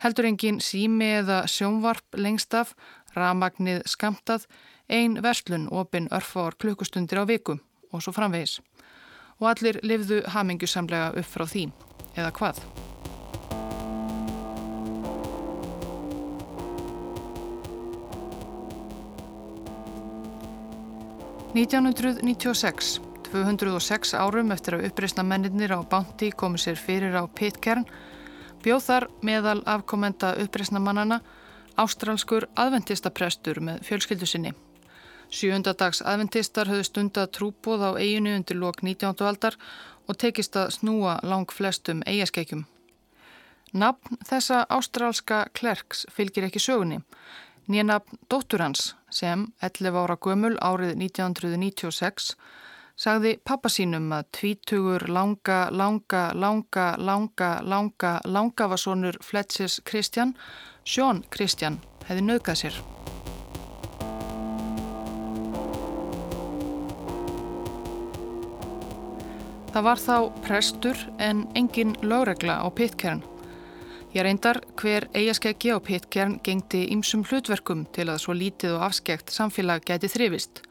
heldur 0.03 0.27
engin 0.27 0.59
sími 0.59 1.07
eða 1.21 1.45
sjónvarp 1.47 2.19
lengst 2.19 2.57
af, 2.59 2.73
ramagnið 3.15 3.85
skamtað, 3.87 4.49
ein 4.91 5.15
verslun 5.23 5.69
opin 5.71 6.09
örfár 6.11 6.57
klukkustundir 6.59 7.23
á 7.23 7.25
viku 7.25 7.55
og 7.91 8.03
svo 8.03 8.11
framvegis. 8.11 8.59
Og 9.39 9.47
allir 9.53 9.79
lifðu 9.83 10.19
hamingusamlega 10.35 11.13
upp 11.15 11.31
frá 11.31 11.47
því, 11.47 11.69
eða 12.19 12.35
hvað? 12.35 12.61
1996, 21.55 23.01
206 23.31 24.09
árum 24.19 24.49
eftir 24.51 24.75
að 24.75 24.89
uppreysna 24.89 25.23
mennir 25.23 25.71
á 25.71 25.79
Bounty 25.87 26.27
komið 26.35 26.65
sér 26.65 26.75
fyrir 26.75 27.13
á 27.15 27.23
Pitcairn, 27.31 27.85
bjóð 28.59 28.81
þar 28.83 29.05
meðal 29.23 29.61
afkomenda 29.63 30.33
uppreysna 30.43 30.81
mannana 30.83 31.21
ástralskur 31.79 32.49
aðventistaprestur 32.59 33.61
með 33.63 33.85
fjölskyldu 33.87 34.27
sinni. 34.27 34.51
Sjöundadags 35.31 36.03
aðventistar 36.03 36.67
höfðu 36.67 36.89
stundað 36.89 37.31
trúbóð 37.39 37.87
á 37.87 37.91
eiginu 38.03 38.35
undir 38.35 38.59
lok 38.59 38.83
19. 38.83 39.15
aldar 39.23 39.55
og 40.11 40.19
tekist 40.19 40.59
að 40.59 40.75
snúa 40.75 41.21
lang 41.23 41.47
flestum 41.47 42.03
eigaskeikjum. 42.03 42.65
Nafn 43.71 44.19
þessa 44.27 44.65
ástralska 44.67 45.45
klerks 45.55 46.03
fylgir 46.11 46.51
ekki 46.51 46.59
sögunni. 46.59 46.99
Nýjanabn 47.71 48.19
dóttur 48.27 48.59
hans 48.59 48.91
sem 49.15 49.47
11 49.63 49.95
ára 50.03 50.19
gömul 50.19 50.55
árið 50.59 50.95
1996 50.99 52.33
sagði 52.95 53.35
pappa 53.43 53.69
sínum 53.71 54.07
að 54.15 54.29
tvítugur 54.37 55.07
langa, 55.11 55.65
langa, 55.71 56.29
langa, 56.33 56.87
langa, 56.97 57.51
langa, 57.63 58.17
langavasonur 58.23 59.19
Fletsis 59.23 59.81
Kristjan, 59.83 60.35
Sjón 60.87 61.23
Kristjan, 61.29 61.81
hefði 62.07 62.27
nöðgað 62.29 62.61
sér. 62.63 62.83
Það 69.75 69.87
var 69.89 69.99
þá 69.99 70.17
prestur 70.45 71.01
en 71.19 71.41
engin 71.59 71.97
lögregla 71.99 72.61
á 72.63 72.67
pittkern. 72.71 73.25
Ég 74.15 74.23
reyndar 74.23 74.61
hver 74.79 75.09
eigaskeggi 75.11 75.73
á 75.75 75.77
Pitcairn 75.83 76.37
gengdi 76.39 76.85
ýmsum 76.93 77.25
hlutverkum 77.27 77.81
til 77.91 78.05
að 78.07 78.21
svo 78.23 78.35
lítið 78.39 78.77
og 78.77 78.85
afskekt 78.85 79.33
samfélag 79.35 79.83
gæti 79.83 80.07
þrifist. 80.07 80.61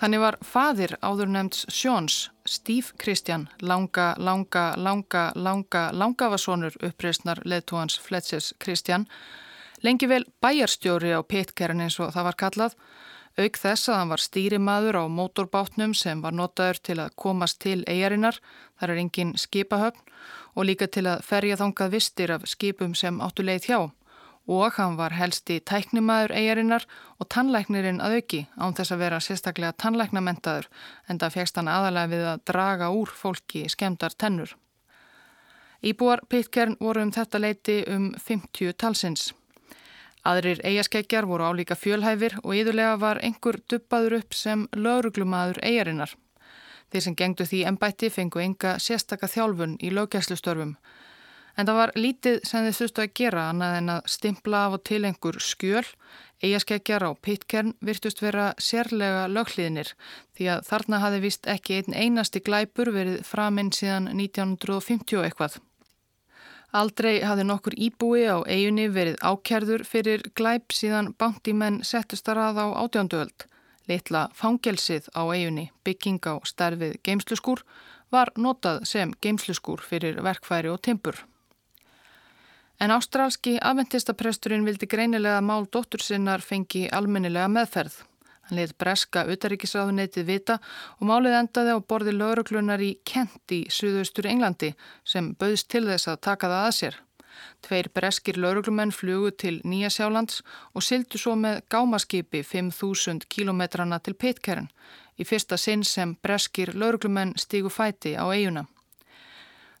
Þannig 0.00 0.22
var 0.22 0.38
fadir 0.40 0.94
áður 1.04 1.28
nefnds 1.28 1.66
Sjóns, 1.68 2.16
Steve 2.48 2.96
Kristjan, 2.96 3.50
langa, 3.60 4.14
langa, 4.16 4.64
langa, 4.80 5.26
langa, 5.36 5.84
langavasonur 5.92 6.80
uppreysnar 6.80 7.44
leðtúans 7.44 8.00
Fletches 8.00 8.54
Kristjan, 8.64 9.04
lengi 9.84 10.08
vel 10.08 10.24
bæjarstjóri 10.40 11.12
á 11.12 11.20
Pitcairn 11.20 11.84
eins 11.84 12.00
og 12.00 12.14
það 12.16 12.30
var 12.30 12.40
kallað, 12.46 12.80
auk 13.36 13.60
þess 13.60 13.92
að 13.92 14.00
hann 14.00 14.14
var 14.16 14.24
stýrimaður 14.24 15.02
á 15.04 15.04
mótorbátnum 15.04 15.92
sem 15.92 16.24
var 16.24 16.32
notaður 16.32 16.80
til 16.80 16.96
að 17.04 17.12
komast 17.12 17.60
til 17.60 17.82
eigarinnar, 17.84 18.40
þar 18.80 18.96
er 18.96 19.04
engin 19.04 19.36
skipahöfn, 19.36 20.00
og 20.54 20.66
líka 20.66 20.86
til 20.86 21.06
að 21.06 21.24
ferja 21.26 21.56
þongað 21.60 21.96
vistir 21.96 22.34
af 22.34 22.46
skipum 22.48 22.94
sem 22.94 23.20
áttu 23.20 23.46
leið 23.46 23.70
hjá 23.70 23.80
og 24.50 24.72
hann 24.74 24.96
var 24.98 25.14
helst 25.14 25.50
í 25.52 25.60
tæknimaður 25.62 26.32
eigarinnar 26.34 26.86
og 27.20 27.28
tannlæknirinn 27.30 28.00
að 28.02 28.16
auki 28.18 28.40
án 28.58 28.74
þess 28.74 28.94
að 28.94 29.02
vera 29.04 29.20
sérstaklega 29.22 29.76
tannlæknamentaður 29.78 30.66
en 31.08 31.20
það 31.22 31.36
fegst 31.36 31.60
hann 31.60 31.70
aðalega 31.70 32.10
við 32.14 32.24
að 32.32 32.42
draga 32.50 32.90
úr 32.90 33.12
fólki 33.14 33.68
skemdar 33.70 34.16
tennur. 34.18 34.56
Íbúar 35.82 36.24
Pitcairn 36.28 36.76
voru 36.80 37.04
um 37.06 37.12
þetta 37.12 37.40
leiti 37.40 37.76
um 37.88 38.10
50 38.18 38.74
talsins. 38.76 39.30
Aðrir 40.26 40.60
eigaskeggjar 40.66 41.24
voru 41.24 41.46
álíka 41.48 41.76
fjölhæfir 41.78 42.36
og 42.42 42.52
yðurlega 42.52 42.98
var 43.00 43.22
einhver 43.24 43.56
duppaður 43.70 44.18
upp 44.18 44.36
sem 44.36 44.66
lauruglumadur 44.76 45.62
eigarinnar. 45.64 46.12
Þeir 46.90 47.04
sem 47.06 47.16
gengdu 47.16 47.46
því 47.46 47.60
ennbætti 47.70 48.10
fengu 48.10 48.42
enga 48.42 48.74
sérstaka 48.82 49.30
þjálfun 49.30 49.76
í 49.78 49.92
löggæslustörfum. 49.94 50.74
En 51.58 51.66
það 51.66 51.78
var 51.80 51.92
lítið 51.98 52.36
sem 52.46 52.66
þið 52.66 52.76
þurftu 52.78 53.02
að 53.04 53.14
gera 53.20 53.46
annað 53.50 53.76
en 53.78 53.92
að 53.94 54.10
stimpla 54.14 54.64
af 54.66 54.76
og 54.78 54.84
til 54.88 55.00
einhver 55.04 55.38
skjöl, 55.44 55.86
eigaskeggjar 56.40 57.04
á 57.04 57.10
pittkern 57.20 57.74
virtust 57.84 58.22
vera 58.22 58.50
sérlega 58.56 59.26
löghlýðinir 59.28 59.92
því 60.38 60.46
að 60.54 60.62
þarna 60.70 61.00
hafi 61.04 61.24
vist 61.26 61.48
ekki 61.50 61.80
einn 61.80 61.98
einasti 62.04 62.40
glæpur 62.40 62.92
verið 62.94 63.20
framinn 63.28 63.74
síðan 63.76 64.08
1950 64.14 65.26
eitthvað. 65.26 65.58
Aldrei 66.70 67.20
hafi 67.26 67.44
nokkur 67.44 67.74
íbúi 67.74 68.24
á 68.30 68.38
eiginni 68.46 68.86
verið 68.94 69.18
ákjærður 69.26 69.82
fyrir 69.84 70.22
glæp 70.38 70.70
síðan 70.72 71.12
bandimenn 71.18 71.80
settust 71.84 72.28
að 72.30 72.38
rað 72.38 72.60
á 72.62 72.66
átjánduöld. 72.84 73.46
Litla 73.90 74.28
fangelsið 74.38 75.08
á 75.18 75.26
eiginni 75.34 75.70
bygging 75.84 76.22
á 76.22 76.38
stærfið 76.46 77.00
geimsluskúr 77.02 77.64
var 78.14 78.30
notað 78.36 78.84
sem 78.86 79.14
geimsluskúr 79.22 79.82
fyrir 79.82 80.20
verkfæri 80.22 80.70
og 80.70 80.78
timpur. 80.86 81.18
En 82.80 82.94
ástrálski 82.94 83.56
afventistapresturinn 83.60 84.64
vildi 84.64 84.86
greinilega 84.86 85.40
mál 85.44 85.66
dóttur 85.66 86.00
sinnar 86.00 86.40
fengi 86.40 86.86
almennilega 86.88 87.50
meðferð. 87.52 87.98
Hann 88.46 88.58
leitt 88.58 88.78
breska 88.78 89.26
utaríkisráðuneytið 89.30 90.26
vita 90.26 90.56
og 90.96 91.04
málið 91.10 91.36
endaði 91.42 91.74
á 91.76 91.78
borði 91.92 92.14
lauruglunar 92.16 92.80
í 92.82 92.94
Kent 93.04 93.52
í 93.54 93.60
suðaustur 93.70 94.30
Englandi 94.30 94.72
sem 95.04 95.34
bauðst 95.34 95.68
til 95.70 95.84
þess 95.90 96.08
að 96.08 96.22
taka 96.30 96.50
það 96.50 96.66
að 96.70 96.76
sér. 96.78 97.00
Tveir 97.62 97.88
breskir 97.94 98.38
lauruglumenn 98.38 98.92
flugu 98.92 99.30
til 99.30 99.60
Nýja 99.64 99.90
Sjálands 99.90 100.42
og 100.74 100.82
sildu 100.82 101.18
svo 101.18 101.36
með 101.36 101.62
gámaskipi 101.72 102.42
5.000 102.42 103.28
kilometrana 103.28 103.98
til 103.98 104.14
Pitcairn 104.14 104.70
í 105.18 105.26
fyrsta 105.28 105.58
sinn 105.60 105.84
sem 105.84 106.16
breskir 106.22 106.74
lauruglumenn 106.74 107.36
stígu 107.36 107.72
fæti 107.72 108.16
á 108.16 108.24
eiguna. 108.30 108.66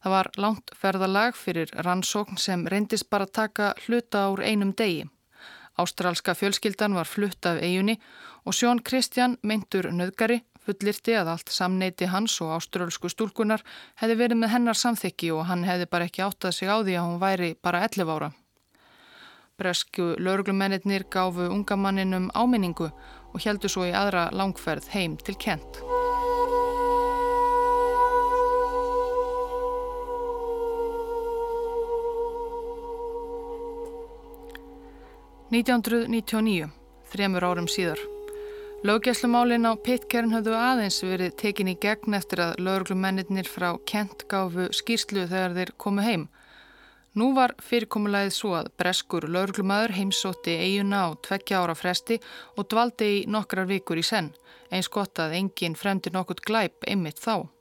Það 0.00 0.14
var 0.16 0.30
langt 0.40 0.70
ferðalag 0.80 1.36
fyrir 1.36 1.72
rannsókn 1.84 2.38
sem 2.40 2.66
reyndist 2.66 3.10
bara 3.10 3.26
taka 3.26 3.74
hluta 3.86 4.26
ár 4.28 4.40
einum 4.40 4.72
degi. 4.76 5.08
Ástrálska 5.80 6.34
fjölskyldan 6.34 6.94
var 6.94 7.08
flutt 7.08 7.46
af 7.46 7.60
eigunni 7.62 8.00
og 8.44 8.56
Sjón 8.56 8.80
Kristján 8.84 9.36
meintur 9.42 9.90
nöðgari 9.92 10.40
fullirti 10.66 11.16
að 11.16 11.32
allt 11.34 11.52
samneiti 11.54 12.08
hans 12.10 12.36
og 12.44 12.54
áströlsku 12.58 13.10
stúlkunar 13.12 13.64
hefði 14.00 14.18
verið 14.20 14.42
með 14.42 14.52
hennar 14.54 14.78
samþykki 14.78 15.32
og 15.36 15.46
hann 15.48 15.64
hefði 15.68 15.88
bara 15.90 16.06
ekki 16.10 16.24
áttað 16.26 16.56
sig 16.56 16.68
á 16.68 16.76
því 16.80 16.96
að 16.96 17.06
hún 17.08 17.22
væri 17.22 17.50
bara 17.62 17.82
11 17.88 18.14
ára. 18.16 18.30
Bresku 19.60 20.14
lauruglumennir 20.16 21.04
gáfu 21.12 21.50
unga 21.52 21.76
manninum 21.76 22.30
áminningu 22.34 22.88
og 23.32 23.42
heldu 23.44 23.68
svo 23.68 23.84
í 23.88 23.92
aðra 23.92 24.30
langferð 24.32 24.88
heim 24.94 25.18
til 25.20 25.36
Kent. 25.36 25.82
–1999, 35.50 36.70
þremur 37.10 37.42
árum 37.42 37.66
síðar. 37.66 37.98
Löggjæslumálin 38.80 39.68
á 39.68 39.76
Pitcairn 39.76 40.30
höfðu 40.32 40.54
aðeins 40.56 41.02
verið 41.04 41.34
tekin 41.36 41.68
í 41.68 41.74
gegn 41.76 42.14
eftir 42.16 42.40
að 42.40 42.62
lögurglumennir 42.64 43.44
frá 43.44 43.74
Kent 43.84 44.24
gáfu 44.32 44.70
skýrslu 44.72 45.26
þegar 45.28 45.52
þeir 45.58 45.72
komu 45.84 46.04
heim. 46.06 46.24
Nú 47.12 47.34
var 47.36 47.52
fyrirkomulegið 47.60 48.32
svo 48.32 48.54
að 48.56 48.70
breskur 48.80 49.28
lögurglumæður 49.28 49.94
heimsótti 49.98 50.56
eiguna 50.64 51.02
á 51.04 51.08
tveggja 51.28 51.60
ára 51.60 51.76
fresti 51.76 52.16
og 52.56 52.70
dvaldi 52.72 53.10
í 53.18 53.20
nokkrar 53.28 53.68
vikur 53.68 54.00
í 54.00 54.06
senn, 54.12 54.32
eins 54.72 54.88
gott 54.88 55.20
að 55.20 55.36
enginn 55.42 55.76
fremdi 55.76 56.16
nokkurt 56.16 56.40
glæp 56.40 56.88
einmitt 56.88 57.20
þá. 57.20 57.52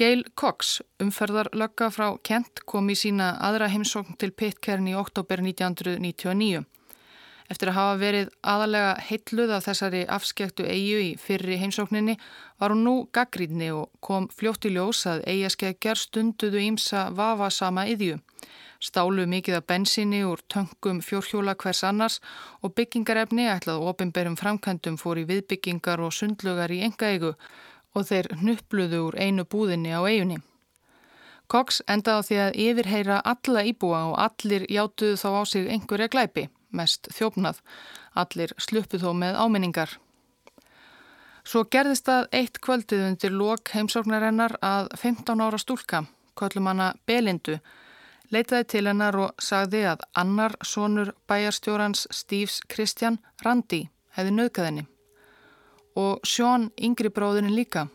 Gail 0.00 0.24
Cox, 0.32 0.78
umferðarlögga 0.96 1.92
frá 1.92 2.14
Kent, 2.24 2.64
kom 2.64 2.88
í 2.88 2.96
sína 2.96 3.34
aðra 3.36 3.68
heimsókn 3.68 4.16
til 4.16 4.32
Pitcairn 4.32 4.88
í 4.88 4.96
oktober 4.96 5.44
1999. 5.44 6.64
Eftir 7.50 7.72
að 7.72 7.78
hafa 7.80 7.94
verið 7.98 8.28
aðalega 8.46 8.90
heitluð 9.08 9.52
af 9.56 9.64
þessari 9.66 10.00
afskektu 10.16 10.66
eigu 10.70 10.98
í 11.02 11.06
fyrri 11.18 11.56
heimsókninni 11.58 12.14
var 12.62 12.70
hún 12.70 12.84
nú 12.86 12.92
gaggrínni 13.16 13.72
og 13.74 13.88
kom 14.06 14.28
fljótt 14.30 14.68
í 14.68 14.70
ljós 14.76 15.00
að 15.10 15.24
eigaskeggjar 15.32 15.98
stunduðu 15.98 16.62
ímsa 16.62 17.08
vafasama 17.18 17.88
yðju. 17.90 18.20
Stálu 18.80 19.24
mikið 19.32 19.56
af 19.58 19.66
bensinni 19.66 20.20
úr 20.24 20.44
töngum 20.46 21.00
fjórhjóla 21.02 21.56
hvers 21.58 21.82
annars 21.88 22.20
og 22.62 22.76
byggingarefni 22.78 23.48
ætlað 23.50 23.82
ofinberum 23.90 24.38
framkvæmdum 24.38 25.00
fór 25.02 25.18
í 25.18 25.26
viðbyggingar 25.32 26.04
og 26.06 26.14
sundlugar 26.14 26.70
í 26.70 26.80
enga 26.86 27.10
eigu 27.10 27.32
og 27.98 28.06
þeir 28.12 28.30
nupluðu 28.46 29.02
úr 29.08 29.18
einu 29.18 29.42
búðinni 29.42 29.90
á 29.90 30.00
eigunni. 30.06 30.38
Cox 31.50 31.82
endaði 31.90 32.14
á 32.14 32.26
því 32.30 32.40
að 32.46 32.62
yfirheyra 32.68 33.20
alla 33.34 33.66
íbúa 33.66 34.06
og 34.14 34.16
allir 34.22 34.70
játuðu 34.70 35.18
þá 35.18 35.28
á 35.34 35.42
sig 35.50 35.66
einhverja 35.66 36.12
glæpi 36.14 36.46
mest 36.70 37.10
þjófnað. 37.14 37.60
Allir 38.14 38.54
sluppu 38.58 39.00
þó 39.02 39.12
með 39.16 39.38
áminningar. 39.40 39.96
Svo 41.44 41.64
gerðist 41.64 42.06
það 42.06 42.26
eitt 42.36 42.58
kvöldið 42.62 43.04
undir 43.06 43.32
lok 43.34 43.72
heimsóknarennar 43.74 44.58
að 44.62 44.90
15 45.00 45.40
ára 45.40 45.58
stúlka, 45.58 46.04
kvöllum 46.36 46.68
hana 46.68 46.92
Belindu, 47.08 47.56
leitaði 48.30 48.66
til 48.74 48.84
hennar 48.86 49.16
og 49.18 49.42
sagði 49.42 49.86
að 49.90 50.04
annar 50.20 50.54
sonur 50.62 51.14
bæjarstjórans 51.30 52.06
Stífs 52.14 52.60
Kristjan 52.70 53.18
Randi 53.44 53.88
hefði 54.16 54.36
nöðgað 54.36 54.68
henni. 54.70 54.84
Og 55.98 56.20
sjón 56.22 56.68
yngri 56.78 57.10
bróðurinn 57.10 57.56
líka. 57.56 57.88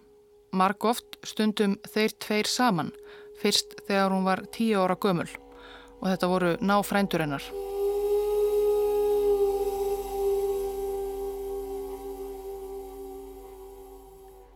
Mark 0.52 0.84
oft 0.88 1.18
stundum 1.24 1.78
þeir 1.94 2.18
tveir 2.24 2.50
saman, 2.50 2.92
fyrst 3.42 3.78
þegar 3.88 4.12
hún 4.16 4.28
var 4.28 4.46
tíu 4.52 4.82
ára 4.82 5.00
gömul 5.00 5.30
og 6.02 6.12
þetta 6.12 6.32
voru 6.32 6.58
ná 6.62 6.78
frændur 6.84 7.24
hennar. 7.26 7.75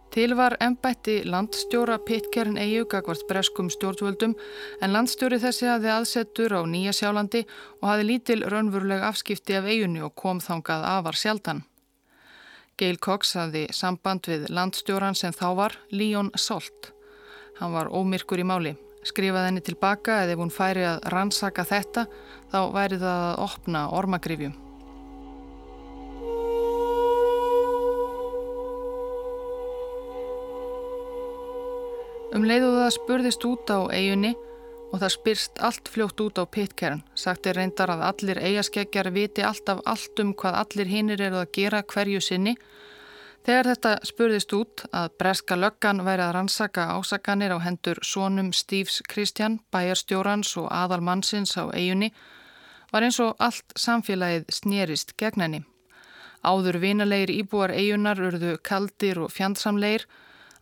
Til 0.09 0.33
var 0.33 0.55
ennbætti 0.57 1.19
landstjóra 1.29 1.99
Pitcairn 2.01 2.57
EU 2.57 2.85
gagvart 2.89 3.27
breskum 3.29 3.67
stjórnvöldum 3.69 4.31
en 4.81 4.93
landstjóri 4.95 5.37
þessi 5.37 5.67
hafði 5.69 5.91
aðsettur 5.93 6.55
á 6.57 6.61
Nýja 6.65 6.93
sjálandi 6.97 7.43
og 7.77 7.89
hafði 7.91 8.07
lítil 8.07 8.39
raunveruleg 8.49 9.05
afskipti 9.05 9.59
af 9.59 9.67
eigunni 9.69 10.01
og 10.01 10.15
kom 10.17 10.41
þangað 10.41 10.87
afar 10.95 11.19
sjaldan. 11.19 11.61
Gail 12.79 12.97
Cox 12.97 13.35
hafði 13.37 13.67
samband 13.75 14.25
við 14.31 14.47
landstjóran 14.49 15.17
sem 15.19 15.35
þá 15.35 15.49
var 15.59 15.75
Leon 15.91 16.31
Salt. 16.35 16.89
Hann 17.59 17.75
var 17.75 17.91
ómyrkur 17.93 18.41
í 18.41 18.47
máli. 18.47 18.73
Skrifaði 19.05 19.51
henni 19.51 19.61
tilbaka 19.63 20.23
eða 20.23 20.33
ef 20.33 20.41
hún 20.41 20.53
færi 20.53 20.87
að 20.89 21.05
rannsaka 21.13 21.67
þetta 21.69 22.07
þá 22.49 22.59
væri 22.73 22.97
það 22.97 23.27
að 23.27 23.45
opna 23.45 23.85
ormagrifjum. 23.99 24.57
Um 32.29 32.43
leiðu 32.45 32.67
það 32.75 32.91
spurðist 32.93 33.45
út 33.47 33.71
á 33.73 33.79
eigunni 33.89 34.35
og 34.93 34.99
það 35.01 35.13
spyrst 35.15 35.61
allt 35.65 35.89
fljótt 35.89 36.21
út 36.21 36.37
á 36.37 36.45
pitkerran. 36.45 37.01
Sagt 37.17 37.47
er 37.49 37.57
reyndar 37.57 37.89
að 37.89 38.03
allir 38.05 38.41
eigaskeggjar 38.41 39.09
viti 39.15 39.41
alltaf 39.45 39.81
allt 39.89 40.21
um 40.21 40.35
hvað 40.37 40.59
allir 40.59 40.91
hinnir 40.91 41.23
eru 41.25 41.39
að 41.41 41.49
gera 41.57 41.81
hverju 41.81 42.21
sinni. 42.21 42.53
Þegar 43.47 43.71
þetta 43.71 43.95
spurðist 44.05 44.53
út 44.53 44.85
að 44.93 45.15
breska 45.17 45.57
löggan 45.57 46.03
væri 46.05 46.27
að 46.27 46.35
rannsaka 46.37 46.85
ásakanir 46.99 47.55
á 47.55 47.57
hendur 47.65 47.97
sónum 48.05 48.53
Stífs 48.53 49.01
Kristjan, 49.09 49.57
bæjarstjórans 49.73 50.53
og 50.61 50.69
aðal 50.69 51.01
mannsins 51.01 51.57
á 51.57 51.65
eigunni 51.73 52.11
var 52.93 53.05
eins 53.05 53.17
og 53.25 53.41
allt 53.41 53.73
samfélagið 53.73 54.49
snérist 54.53 55.17
gegn 55.17 55.45
henni. 55.45 55.65
Áður 56.45 56.77
vinalegir 56.81 57.33
íbúar 57.41 57.73
eigunar 57.73 58.21
urðu 58.21 58.57
kaldir 58.61 59.17
og 59.25 59.33
fjandsamlegir 59.33 60.05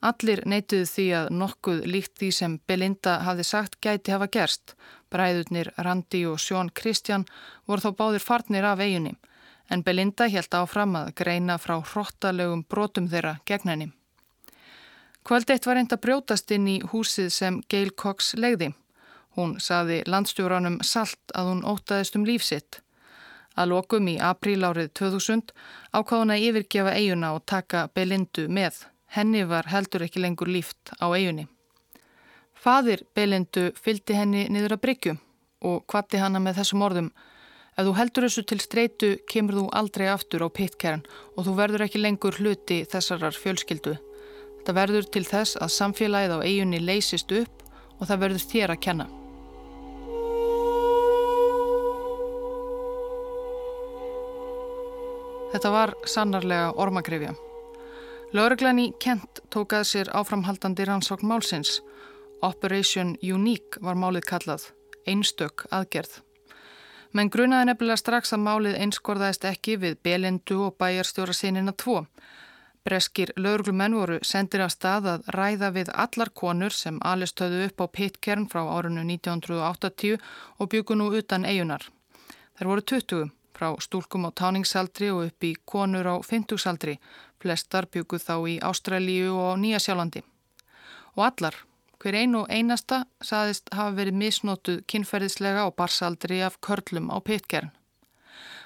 Allir 0.02 0.44
neituðu 0.46 0.86
því 0.86 1.08
að 1.20 1.32
nokkuð 1.34 1.80
líkt 1.90 2.20
því 2.20 2.32
sem 2.32 2.60
Belinda 2.68 3.20
hafði 3.26 3.46
sagt 3.50 3.80
gæti 3.82 4.14
hafa 4.14 4.28
gerst. 4.28 4.76
Bræðurnir 5.10 5.72
Randi 5.78 6.26
og 6.30 6.38
Sjón 6.40 6.70
Kristján 6.70 7.26
voru 7.66 7.82
þá 7.82 7.92
báðir 7.98 8.26
farnir 8.26 8.68
af 8.68 8.84
eiginni 8.84 9.16
en 9.70 9.84
Belinda 9.84 10.28
helt 10.32 10.54
áfram 10.56 10.96
að 10.96 11.14
greina 11.22 11.58
frá 11.60 11.78
hróttalögum 11.82 12.64
brotum 12.70 13.08
þeirra 13.12 13.38
gegn 13.46 13.72
henni. 13.72 13.88
Kvöld 15.28 15.50
eitt 15.52 15.68
var 15.68 15.80
enda 15.80 15.98
brjótast 16.00 16.52
inn 16.56 16.68
í 16.72 16.78
húsið 16.92 17.32
sem 17.36 17.62
Gail 17.70 17.92
Cox 17.92 18.34
legði. 18.40 18.72
Hún 19.36 19.58
saði 19.60 20.02
landstjóranum 20.08 20.80
salt 20.82 21.36
að 21.36 21.52
hún 21.52 21.66
ótaðist 21.68 22.16
um 22.16 22.26
lífsitt. 22.26 22.80
Að 23.58 23.74
lokum 23.74 24.08
í 24.08 24.16
apríl 24.24 24.62
árið 24.64 24.94
2000 24.96 25.52
ákváðuna 25.92 26.38
yfirgefa 26.40 26.94
eiguna 26.96 27.34
og 27.36 27.44
taka 27.46 27.88
Belindu 27.94 28.48
með. 28.48 28.86
Henni 29.16 29.46
var 29.48 29.70
heldur 29.72 30.04
ekki 30.04 30.22
lengur 30.22 30.50
líft 30.52 30.92
á 31.00 31.08
eigunni. 31.08 31.48
Fadir 32.54 33.06
Belindu 33.16 33.72
fyldi 33.78 34.18
henni 34.18 34.48
niður 34.50 34.76
að 34.78 34.84
bryggju 34.84 35.18
og 35.68 35.84
kvatti 35.88 36.20
hana 36.22 36.42
með 36.44 36.62
þessum 36.62 36.84
orðum 36.86 37.12
Ef 37.78 37.86
þú 37.86 37.92
heldur 37.94 38.26
þessu 38.26 38.42
til 38.50 38.58
streitu 38.58 39.08
kemur 39.30 39.54
þú 39.60 39.64
aldrei 39.78 40.08
aftur 40.10 40.42
á 40.42 40.50
pittkæran 40.50 41.04
og 41.38 41.46
þú 41.46 41.52
verður 41.60 41.84
ekki 41.86 42.02
lengur 42.02 42.40
hluti 42.42 42.80
þessarar 42.90 43.38
fjölskyldu. 43.38 43.94
Þetta 44.58 44.74
verður 44.74 45.06
til 45.14 45.22
þess 45.28 45.60
að 45.62 45.76
samfélagið 45.76 46.34
á 46.34 46.40
eigunni 46.42 46.82
leysist 46.82 47.30
upp 47.38 47.62
og 48.02 48.10
það 48.10 48.24
verður 48.26 48.48
þér 48.50 48.74
að 48.74 48.82
kenna. 48.88 49.08
Þetta 55.54 55.78
var 55.78 55.94
sannarlega 56.10 56.74
ormagrifja. 56.82 57.38
Lörglan 58.36 58.76
í 58.76 58.90
Kent 59.00 59.40
tókað 59.48 59.86
sér 59.88 60.10
áframhaldandi 60.12 60.84
rannsókn 60.84 61.30
málsins. 61.30 61.78
Operation 62.44 63.14
Unique 63.24 63.80
var 63.80 63.96
málið 63.96 64.26
kallað, 64.28 64.66
einstök 65.08 65.64
aðgerð. 65.72 66.18
Menn 67.16 67.32
grunaði 67.32 67.70
nefnilega 67.70 68.02
strax 68.02 68.36
að 68.36 68.44
málið 68.44 68.76
einskorðaðist 68.84 69.48
ekki 69.48 69.78
við 69.80 69.96
Belindu 70.04 70.58
og 70.66 70.76
bæjarstjóra 70.76 71.38
sinina 71.38 71.72
tvo. 71.72 72.02
Breskir 72.84 73.32
löglumenn 73.40 73.96
voru 73.96 74.20
sendir 74.28 74.66
af 74.66 74.76
stað 74.76 75.08
að 75.14 75.32
ræða 75.32 75.72
við 75.80 75.94
allar 75.96 76.34
konur 76.36 76.76
sem 76.76 77.00
alistöðu 77.00 77.64
upp 77.70 77.80
á 77.80 77.86
Pitcairn 77.88 78.50
frá 78.52 78.66
árunnu 78.68 79.08
1980 79.08 80.20
og 80.60 80.74
byggu 80.76 81.00
nú 81.00 81.14
utan 81.16 81.48
eigunar. 81.48 81.88
Þær 82.60 82.74
voru 82.74 82.88
20 82.92 83.32
frá 83.58 83.72
stúlkum 83.82 84.28
á 84.28 84.32
táningsaldri 84.36 85.10
og 85.16 85.32
upp 85.32 85.48
í 85.48 85.56
konur 85.66 86.06
á 86.06 86.16
50-saldri 86.22 87.00
Flestar 87.42 87.88
bygguð 87.94 88.24
þá 88.24 88.36
í 88.50 88.56
Ástralíu 88.66 89.34
og 89.38 89.58
Nýja 89.62 89.80
sjálfandi. 89.84 90.24
Og 91.18 91.26
allar, 91.28 91.56
hver 92.02 92.18
ein 92.18 92.36
og 92.38 92.50
einasta, 92.54 93.04
saðist 93.22 93.70
hafa 93.74 93.96
verið 93.98 94.18
misnótuð 94.22 94.82
kynferðislega 94.90 95.66
og 95.70 95.76
barsaldri 95.78 96.42
af 96.46 96.60
körlum 96.62 97.12
á 97.14 97.18
pittkern. 97.22 97.72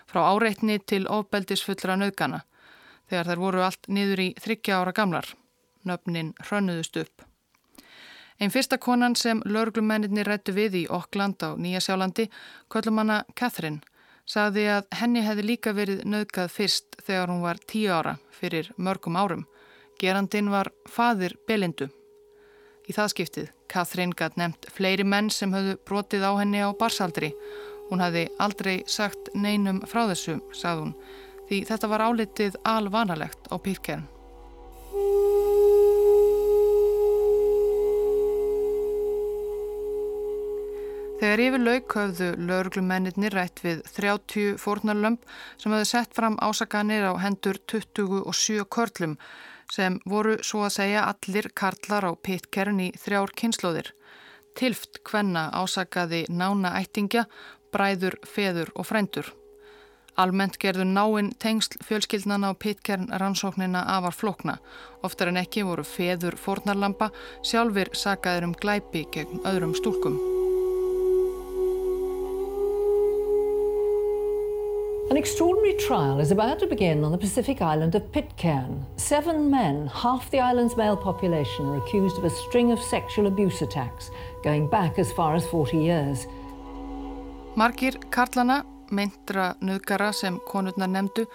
Frá 0.08 0.24
áreitni 0.28 0.80
til 0.80 1.08
ofbeldisfullra 1.08 1.98
nöðgana, 2.00 2.42
þegar 3.08 3.32
þær 3.32 3.44
voru 3.44 3.66
allt 3.68 3.88
niður 3.88 4.24
í 4.24 4.30
þryggja 4.40 4.80
ára 4.82 4.96
gamlar. 4.96 5.28
Nöfnin 5.88 6.34
hrönnuðust 6.44 7.00
upp. 7.02 7.24
Einn 8.42 8.52
fyrsta 8.52 8.78
konan 8.82 9.16
sem 9.16 9.42
lauruglumennir 9.46 10.28
rættu 10.28 10.56
við 10.56 10.76
í 10.80 10.84
Okkland 10.90 11.44
á 11.46 11.54
Nýja 11.60 11.82
sjálfandi, 11.84 12.28
köllum 12.74 12.98
hana 13.04 13.24
Catherine, 13.36 13.84
sagði 14.30 14.68
að 14.76 14.92
henni 15.00 15.24
hefði 15.26 15.46
líka 15.48 15.74
verið 15.78 16.04
nöðgað 16.06 16.52
fyrst 16.54 17.00
þegar 17.06 17.32
hún 17.34 17.42
var 17.46 17.62
tíu 17.68 17.92
ára 17.94 18.18
fyrir 18.36 18.72
mörgum 18.78 19.18
árum. 19.18 19.48
Gerandin 20.02 20.50
var 20.52 20.72
fadir 20.90 21.36
Belindu. 21.48 21.90
Í 22.90 22.94
það 22.96 23.12
skiptið, 23.14 23.50
Katrín 23.72 24.16
gæt 24.18 24.38
nefnt 24.40 24.70
fleiri 24.74 25.06
menn 25.08 25.30
sem 25.30 25.54
höfðu 25.54 25.78
brotið 25.88 26.26
á 26.26 26.32
henni 26.40 26.64
á 26.66 26.70
barsaldri. 26.74 27.32
Hún 27.92 28.02
hafði 28.04 28.28
aldrei 28.40 28.82
sagt 28.88 29.32
neinum 29.36 29.84
frá 29.88 30.08
þessu, 30.10 30.40
sagði 30.56 30.88
hún, 30.88 30.96
því 31.50 31.62
þetta 31.70 31.92
var 31.92 32.06
álitið 32.10 32.58
alvanalegt 32.64 33.52
á 33.52 33.56
pírkern. 33.62 34.08
Þegar 41.22 41.42
yfir 41.44 41.62
lauk 41.62 41.94
höfðu 41.94 42.28
lauruglumennir 42.50 43.36
rætt 43.38 43.60
við 43.62 43.84
30 43.94 44.56
fórnarlömp 44.58 45.28
sem 45.62 45.70
höfðu 45.70 45.90
sett 45.92 46.16
fram 46.18 46.40
ásakanir 46.42 47.06
á 47.06 47.14
hendur 47.22 47.60
27 47.70 48.66
körlum 48.74 49.14
sem 49.70 50.00
voru 50.10 50.40
svo 50.42 50.64
að 50.66 50.74
segja 50.80 51.04
allir 51.12 51.52
karlar 51.54 52.10
á 52.10 52.12
pitkerun 52.18 52.82
í 52.82 52.90
þrjár 52.98 53.36
kynnslóðir. 53.38 53.92
Tilft 54.58 55.04
hvenna 55.06 55.46
ásakaði 55.54 56.24
nána 56.26 56.74
ættingja, 56.82 57.28
bræður, 57.70 58.18
feður 58.26 58.74
og 58.74 58.90
frændur. 58.90 59.30
Almennt 60.18 60.58
gerðu 60.58 60.90
náinn 60.90 61.32
tengsl 61.38 61.78
fjölskyldnana 61.86 62.50
á 62.50 62.54
pitkern 62.58 63.14
rannsóknina 63.14 63.86
afar 63.94 64.18
flokna. 64.18 64.58
Oftar 65.06 65.30
en 65.30 65.40
ekki 65.46 65.70
voru 65.70 65.86
feður 65.86 66.34
fornarlampa 66.34 67.14
sjálfur 67.46 67.94
sagaður 67.94 68.50
um 68.50 68.58
glæpi 68.58 69.06
gegn 69.14 69.46
öðrum 69.46 69.78
stúlkum. 69.78 70.41
An 75.12 75.18
extraordinary 75.18 75.74
trial 75.74 76.22
is 76.22 76.32
about 76.32 76.58
to 76.60 76.68
begin 76.68 77.04
on 77.04 77.12
the 77.12 77.18
Pacific 77.18 77.62
island 77.62 77.96
of 77.96 78.10
Pitcairn. 78.14 78.86
Seven 78.96 79.52
men, 79.52 79.88
half 79.88 80.32
the 80.32 80.40
island's 80.40 80.78
male 80.78 80.96
population, 80.96 81.66
are 81.66 81.84
accused 81.84 82.18
of 82.18 82.24
a 82.24 82.30
string 82.30 82.72
of 82.72 82.80
sexual 82.80 83.28
abuse 83.28 83.62
attacks 83.62 84.10
going 84.42 84.70
back 84.70 84.98
as 84.98 85.12
far 85.12 85.36
as 85.36 85.46
40 85.48 85.78
years. 85.78 86.28
Margir 87.58 88.00
Karlana, 88.10 88.64
meintra 88.90 89.58
nöðgara 89.60 90.14
sem 90.14 90.40
konurnar 90.48 90.88
nefndu, 90.88 91.28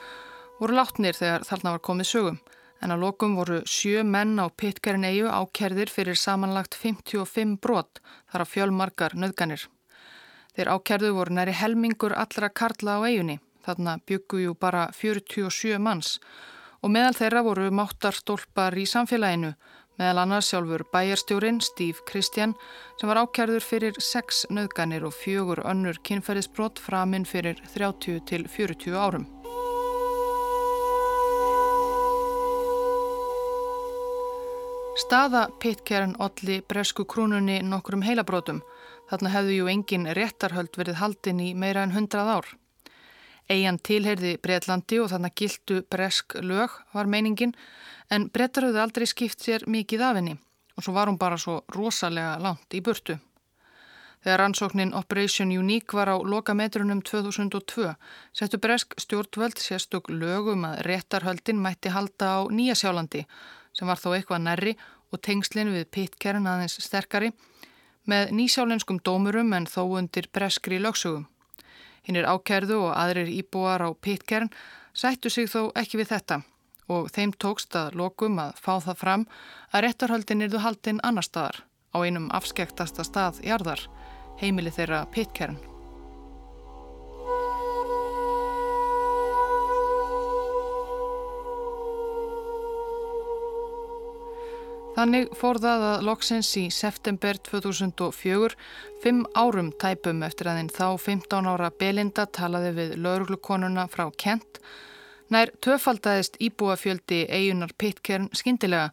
voru 0.58 0.80
látnir 0.80 1.12
þegar 1.12 1.44
þarna 1.44 1.76
var 1.76 1.84
komið 1.84 2.12
sögum. 2.14 2.38
En 2.80 2.88
á 2.88 2.96
lokum 2.96 3.36
voru 3.36 3.60
sjö 3.68 4.00
menn 4.08 4.40
á 4.40 4.48
Pitcairn 4.48 5.04
eigu 5.04 5.28
ákerðir 5.28 5.92
fyrir 5.92 6.16
samanlagt 6.16 6.80
55 6.80 7.60
brot 7.60 8.00
þar 8.32 8.40
á 8.40 8.46
fjölmarkar 8.48 9.20
nöðganir. 9.20 9.68
Þeir 10.56 10.72
ákerðu 10.72 11.12
voru 11.18 11.36
næri 11.36 11.52
helmingur 11.52 12.16
allra 12.16 12.48
Karla 12.48 13.04
á 13.04 13.04
eigunni. 13.04 13.36
Þarna 13.66 13.98
byggu 14.06 14.44
jú 14.44 14.54
bara 14.54 14.86
47 14.94 15.80
manns 15.82 16.20
og 16.82 16.92
meðal 16.94 17.16
þeirra 17.18 17.42
voru 17.42 17.70
máttarstólpar 17.74 18.76
í 18.78 18.86
samfélaginu 18.86 19.56
meðal 19.98 20.22
annars 20.22 20.50
sjálfur 20.52 20.84
bæjarstjórin 20.92 21.62
Steve 21.64 22.04
Christian 22.08 22.54
sem 23.00 23.08
var 23.10 23.22
ákjærður 23.24 23.64
fyrir 23.64 24.00
sex 24.02 24.44
nöðganir 24.52 25.06
og 25.08 25.16
fjögur 25.16 25.64
önnur 25.64 25.98
kynferðisbrott 26.06 26.80
framinn 26.82 27.26
fyrir 27.28 27.60
30 27.74 28.20
til 28.28 28.46
40 28.48 28.98
árum. 29.00 29.26
Staða 34.96 35.48
Pitcairn 35.60 36.14
olli 36.24 36.62
bresku 36.64 37.04
krúnunni 37.04 37.58
nokkrum 37.60 38.00
heilabrótum. 38.04 38.62
Þarna 39.10 39.32
hefðu 39.34 39.58
jú 39.58 39.66
engin 39.68 40.08
réttarhöld 40.16 40.78
verið 40.80 40.96
haldin 41.02 41.42
í 41.44 41.50
meira 41.54 41.82
en 41.84 41.92
hundrað 41.92 42.30
ár. 42.38 42.48
Eian 43.48 43.78
tilherði 43.78 44.36
Breitlandi 44.42 44.98
og 45.02 45.12
þannig 45.12 45.36
gildu 45.38 45.82
bresk 45.90 46.34
lög 46.42 46.72
var 46.94 47.06
meiningin 47.06 47.54
en 48.10 48.28
brettar 48.30 48.66
höfðu 48.66 48.82
aldrei 48.82 49.06
skipt 49.06 49.44
sér 49.44 49.66
mikið 49.70 50.02
af 50.02 50.18
henni 50.18 50.34
og 50.76 50.84
svo 50.84 50.94
var 50.96 51.08
hún 51.08 51.18
bara 51.18 51.38
svo 51.38 51.60
rosalega 51.72 52.36
langt 52.42 52.74
í 52.74 52.82
burtu. 52.84 53.16
Þegar 54.26 54.42
ansóknin 54.48 54.94
Operation 54.98 55.52
Unique 55.54 55.94
var 55.94 56.10
á 56.10 56.16
lokametrunum 56.18 57.02
2002 57.06 57.92
settu 58.34 58.58
bresk 58.58 58.96
stjórnvöld 58.98 59.60
sérstök 59.62 60.10
lögum 60.10 60.66
að 60.66 60.82
réttarhöldin 60.88 61.62
mætti 61.62 61.92
halda 61.94 62.32
á 62.34 62.38
Nýjasjálandi 62.50 63.22
sem 63.76 63.86
var 63.86 64.00
þó 64.02 64.16
eitthvað 64.16 64.42
nærri 64.42 64.74
og 65.12 65.22
tengslinn 65.22 65.70
við 65.70 65.86
pitkerinn 65.94 66.50
aðeins 66.50 66.80
sterkari 66.82 67.30
með 68.10 68.34
nýsjálenskum 68.38 68.98
dómurum 69.06 69.54
en 69.54 69.70
þó 69.70 69.82
undir 70.00 70.26
breskri 70.32 70.82
lögsögum. 70.82 71.26
Hinn 72.06 72.18
er 72.20 72.28
ákerðu 72.30 72.80
og 72.86 72.92
aðrir 72.94 73.30
íbúar 73.34 73.82
á 73.82 73.90
pitkerinn 73.94 74.52
sættu 74.94 75.30
sig 75.30 75.50
þó 75.50 75.72
ekki 75.74 76.00
við 76.00 76.12
þetta 76.14 76.42
og 76.88 77.08
þeim 77.10 77.32
tókst 77.42 77.74
að 77.78 77.96
lokum 77.98 78.38
að 78.38 78.58
fá 78.62 78.78
það 78.78 79.00
fram 79.02 79.24
að 79.72 79.86
réttarhöldin 79.86 80.46
erðu 80.46 80.62
haldinn 80.62 81.02
annar 81.02 81.26
staðar 81.26 81.64
á 81.90 81.98
einum 82.04 82.28
afskektasta 82.34 83.04
stað 83.06 83.40
jarðar, 83.46 83.80
heimili 84.40 84.70
þeirra 84.70 85.06
Pitcairn. 85.10 85.58
Þannig 94.96 95.28
fór 95.36 95.60
það 95.60 95.86
að 95.90 96.04
loksins 96.08 96.50
í 96.56 96.66
september 96.72 97.36
2004, 97.44 98.56
fimm 99.04 99.24
árum 99.36 99.68
tæpum 99.76 100.24
eftir 100.24 100.48
að 100.48 100.62
þinn 100.62 100.72
þá 100.72 100.86
15 101.04 101.50
ára 101.52 101.70
Belinda 101.70 102.24
talaði 102.26 102.74
við 102.80 102.94
lauruglukonuna 103.04 103.86
frá 103.92 104.08
Kent 104.16 104.62
Nær 105.26 105.50
töfaldæðist 105.58 106.36
íbúafjöldi 106.38 107.24
eigunar 107.34 107.72
Pitcairn 107.74 108.28
skindilega 108.36 108.92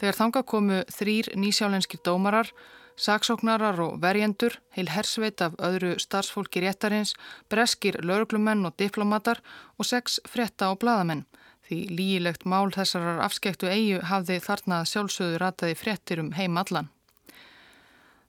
þegar 0.00 0.16
þanga 0.16 0.42
komu 0.48 0.78
þrýr 0.88 1.28
nýsjálenskir 1.36 2.00
dómarar, 2.06 2.48
saksóknarar 2.96 3.82
og 3.84 3.98
verjendur, 4.00 4.56
heil 4.72 4.88
hersveit 4.88 5.44
af 5.44 5.58
öðru 5.60 5.98
starfsfólki 6.00 6.62
réttarins, 6.64 7.12
breskir 7.52 8.00
lauruglumenn 8.00 8.64
og 8.64 8.78
diplomatar 8.80 9.42
og 9.76 9.88
sex 9.90 10.22
fretta 10.30 10.72
og 10.72 10.80
bladamenn. 10.80 11.26
Því 11.64 11.78
lígilegt 11.96 12.44
mál 12.44 12.68
þessarar 12.74 13.22
afskektu 13.24 13.70
eigu 13.70 14.02
hafði 14.04 14.36
þarnað 14.44 14.90
sjálfsögðu 14.90 15.38
rataði 15.40 15.78
frettir 15.80 16.20
um 16.20 16.34
heim 16.36 16.58
allan. 16.60 16.90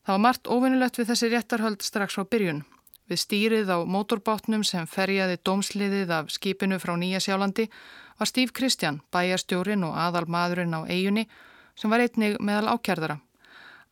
Það 0.06 0.14
var 0.14 0.22
margt 0.24 0.48
óvinnulegt 0.48 1.00
við 1.00 1.10
þessi 1.12 1.30
réttarhöld 1.34 1.84
strax 1.84 2.16
frá 2.16 2.24
byrjun. 2.30 2.64
Við 3.10 3.22
stýrið 3.22 3.70
á 3.74 3.78
mótorbátnum 3.86 4.64
sem 4.66 4.88
ferjaði 4.90 5.38
dómsliðið 5.46 6.14
af 6.14 6.32
skipinu 6.34 6.78
frá 6.82 6.96
Nýja 6.98 7.20
Sjálandi 7.22 7.68
var 8.18 8.30
Steve 8.30 8.54
Christian, 8.56 9.02
bæjarstjórin 9.12 9.84
og 9.86 9.98
aðal 10.00 10.26
maðurinn 10.32 10.78
á 10.78 10.88
eigunni 10.88 11.28
sem 11.76 11.92
var 11.92 12.06
einnig 12.06 12.38
meðal 12.40 12.78
ákjærðara. 12.78 13.20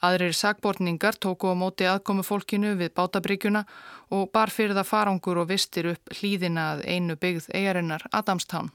Aðrir 0.03 0.36
sagbortningar 0.36 1.15
tóku 1.15 1.51
á 1.51 1.56
móti 1.56 1.88
aðkomu 1.88 2.23
fólkinu 2.27 2.73
við 2.79 2.93
bátabryggjuna 2.97 3.63
og 4.12 4.32
bar 4.36 4.51
fyrir 4.51 4.75
það 4.75 4.89
farangur 4.89 5.43
og 5.43 5.51
vistir 5.51 5.91
upp 5.93 6.15
hlýðina 6.17 6.73
að 6.73 6.86
einu 6.88 7.15
byggð 7.19 7.51
eigarinnar 7.56 8.08
Adamstown. 8.12 8.71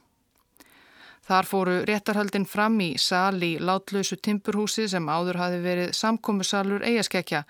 Þar 1.29 1.45
fóru 1.45 1.73
réttarhaldin 1.85 2.47
fram 2.49 2.79
í 2.81 2.95
sal 2.97 3.37
í 3.45 3.59
látlausu 3.61 4.17
timpurhúsi 4.25 4.87
sem 4.89 5.09
áður 5.13 5.37
hafi 5.43 5.59
verið 5.61 5.91
samkómusalur 5.99 6.87
eigaskekkja 6.89 7.43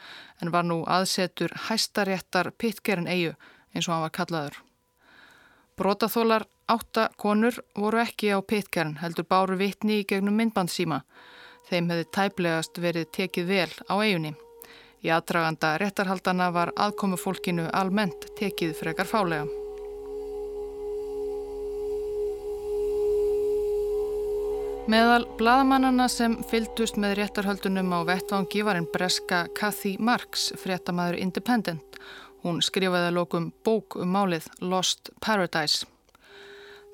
en 0.42 0.50
var 0.50 0.66
nú 0.66 0.80
aðsetur 0.82 1.54
hæstaréttar 1.68 2.50
Pitcairn 2.58 3.06
eigu 3.06 3.36
eins 3.74 3.86
og 3.86 3.94
hann 3.94 4.02
var 4.08 4.14
kallaður. 4.18 4.56
Brotaþólar 5.78 6.48
átta 6.66 7.06
konur 7.22 7.60
voru 7.78 8.02
ekki 8.02 8.32
á 8.34 8.42
Pitcairn 8.42 8.96
heldur 8.98 9.28
báru 9.30 9.60
vitni 9.62 10.00
í 10.00 10.08
gegnum 10.10 10.34
myndbandsíma. 10.42 11.04
Þeim 11.70 11.94
hefði 11.94 12.10
tæplegast 12.18 12.82
verið 12.82 13.06
tekið 13.14 13.48
vel 13.52 13.70
á 13.86 13.94
eigunni. 13.94 14.34
Í 15.06 15.14
aðdraganda 15.14 15.76
réttarhaldana 15.78 16.50
var 16.50 16.74
aðkomu 16.74 17.20
fólkinu 17.20 17.70
almennt 17.70 18.26
tekið 18.42 18.74
frekar 18.82 19.06
fálega. 19.06 19.67
Meðal 24.88 25.26
bladamannana 25.36 26.06
sem 26.08 26.38
fylgdust 26.48 26.96
með 26.96 27.18
réttarhöldunum 27.18 27.90
á 27.92 28.08
vettvangi 28.08 28.62
var 28.64 28.78
einn 28.78 28.86
breska 28.88 29.42
Kathy 29.52 29.98
Marks, 30.00 30.46
fréttamaður 30.56 31.18
Independent. 31.20 31.98
Hún 32.40 32.62
skrifaði 32.64 33.10
að 33.10 33.18
lókum 33.18 33.50
bók 33.68 33.98
um 34.00 34.16
málið 34.16 34.48
Lost 34.64 35.12
Paradise. 35.20 35.84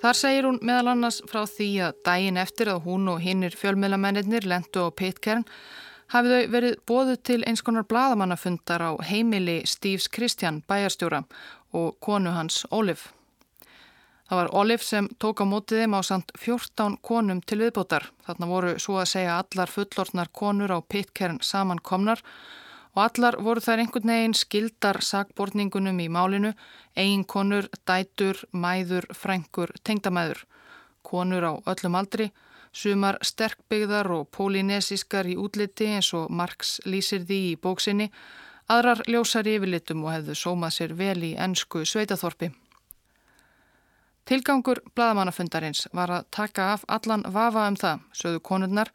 Þar 0.02 0.18
segir 0.18 0.48
hún 0.48 0.58
meðal 0.66 0.90
annars 0.96 1.20
frá 1.30 1.44
því 1.46 1.70
að 1.86 2.02
dægin 2.10 2.42
eftir 2.42 2.74
að 2.74 2.82
hún 2.88 3.06
og 3.14 3.22
hinnir 3.22 3.54
fjölmiðlamennir 3.54 4.50
lendu 4.50 4.90
á 4.90 4.90
Pitcairn 4.90 5.46
hafið 6.10 6.34
þau 6.34 6.52
verið 6.58 6.78
bóðu 6.90 7.18
til 7.22 7.42
eins 7.46 7.62
konar 7.62 7.86
bladamannafundar 7.86 8.90
á 8.90 8.92
heimili 9.06 9.60
Steves 9.70 10.10
Christian 10.10 10.64
bæjarstjóra 10.66 11.22
og 11.78 11.94
konu 12.02 12.34
hans 12.34 12.64
Olive. 12.74 13.14
Það 14.24 14.38
var 14.38 14.50
Olive 14.56 14.84
sem 14.84 15.08
tók 15.20 15.42
á 15.42 15.44
mótið 15.44 15.82
þeim 15.82 15.94
á 15.94 16.00
samt 16.00 16.30
14 16.40 16.94
konum 17.04 17.42
til 17.44 17.58
viðbótar. 17.60 18.06
Þarna 18.24 18.46
voru 18.48 18.70
svo 18.80 18.96
að 19.02 19.10
segja 19.10 19.34
allar 19.36 19.68
fullortnar 19.68 20.30
konur 20.32 20.72
á 20.72 20.80
pittkern 20.80 21.42
samankomnar 21.44 22.22
og 22.94 23.02
allar 23.04 23.36
voru 23.44 23.60
þær 23.60 23.82
einhvern 23.82 24.12
veginn 24.14 24.36
skildar 24.38 25.02
sagbortningunum 25.04 26.00
í 26.00 26.08
málinu, 26.08 26.54
eigin 26.96 27.26
konur, 27.28 27.68
dætur, 27.84 28.40
mæður, 28.52 29.10
frængur, 29.12 29.74
tengdamæður. 29.84 30.46
Konur 31.04 31.44
á 31.44 31.52
öllum 31.74 32.00
aldri, 32.00 32.30
sumar 32.72 33.20
sterkbyggðar 33.20 34.08
og 34.14 34.30
pólinesískar 34.32 35.28
í 35.28 35.36
útliti 35.36 35.90
eins 35.98 36.14
og 36.16 36.30
Marx 36.30 36.78
lýsir 36.88 37.26
því 37.28 37.40
í 37.52 37.56
bóksinni, 37.60 38.08
aðrar 38.72 39.04
ljósar 39.04 39.44
yfirlitum 39.44 40.06
og 40.06 40.14
hefðu 40.16 40.38
sómað 40.46 40.78
sér 40.78 40.96
vel 40.96 41.18
í 41.28 41.34
ennsku 41.36 41.84
sveitaþorpi. 41.84 42.54
Tilgangur 44.24 44.80
bladamannafundarins 44.96 45.86
var 45.92 46.10
að 46.10 46.28
taka 46.32 46.72
af 46.74 46.84
allan 46.88 47.26
vafa 47.28 47.66
um 47.68 47.76
það, 47.76 48.04
sögðu 48.16 48.40
konurnar, 48.40 48.90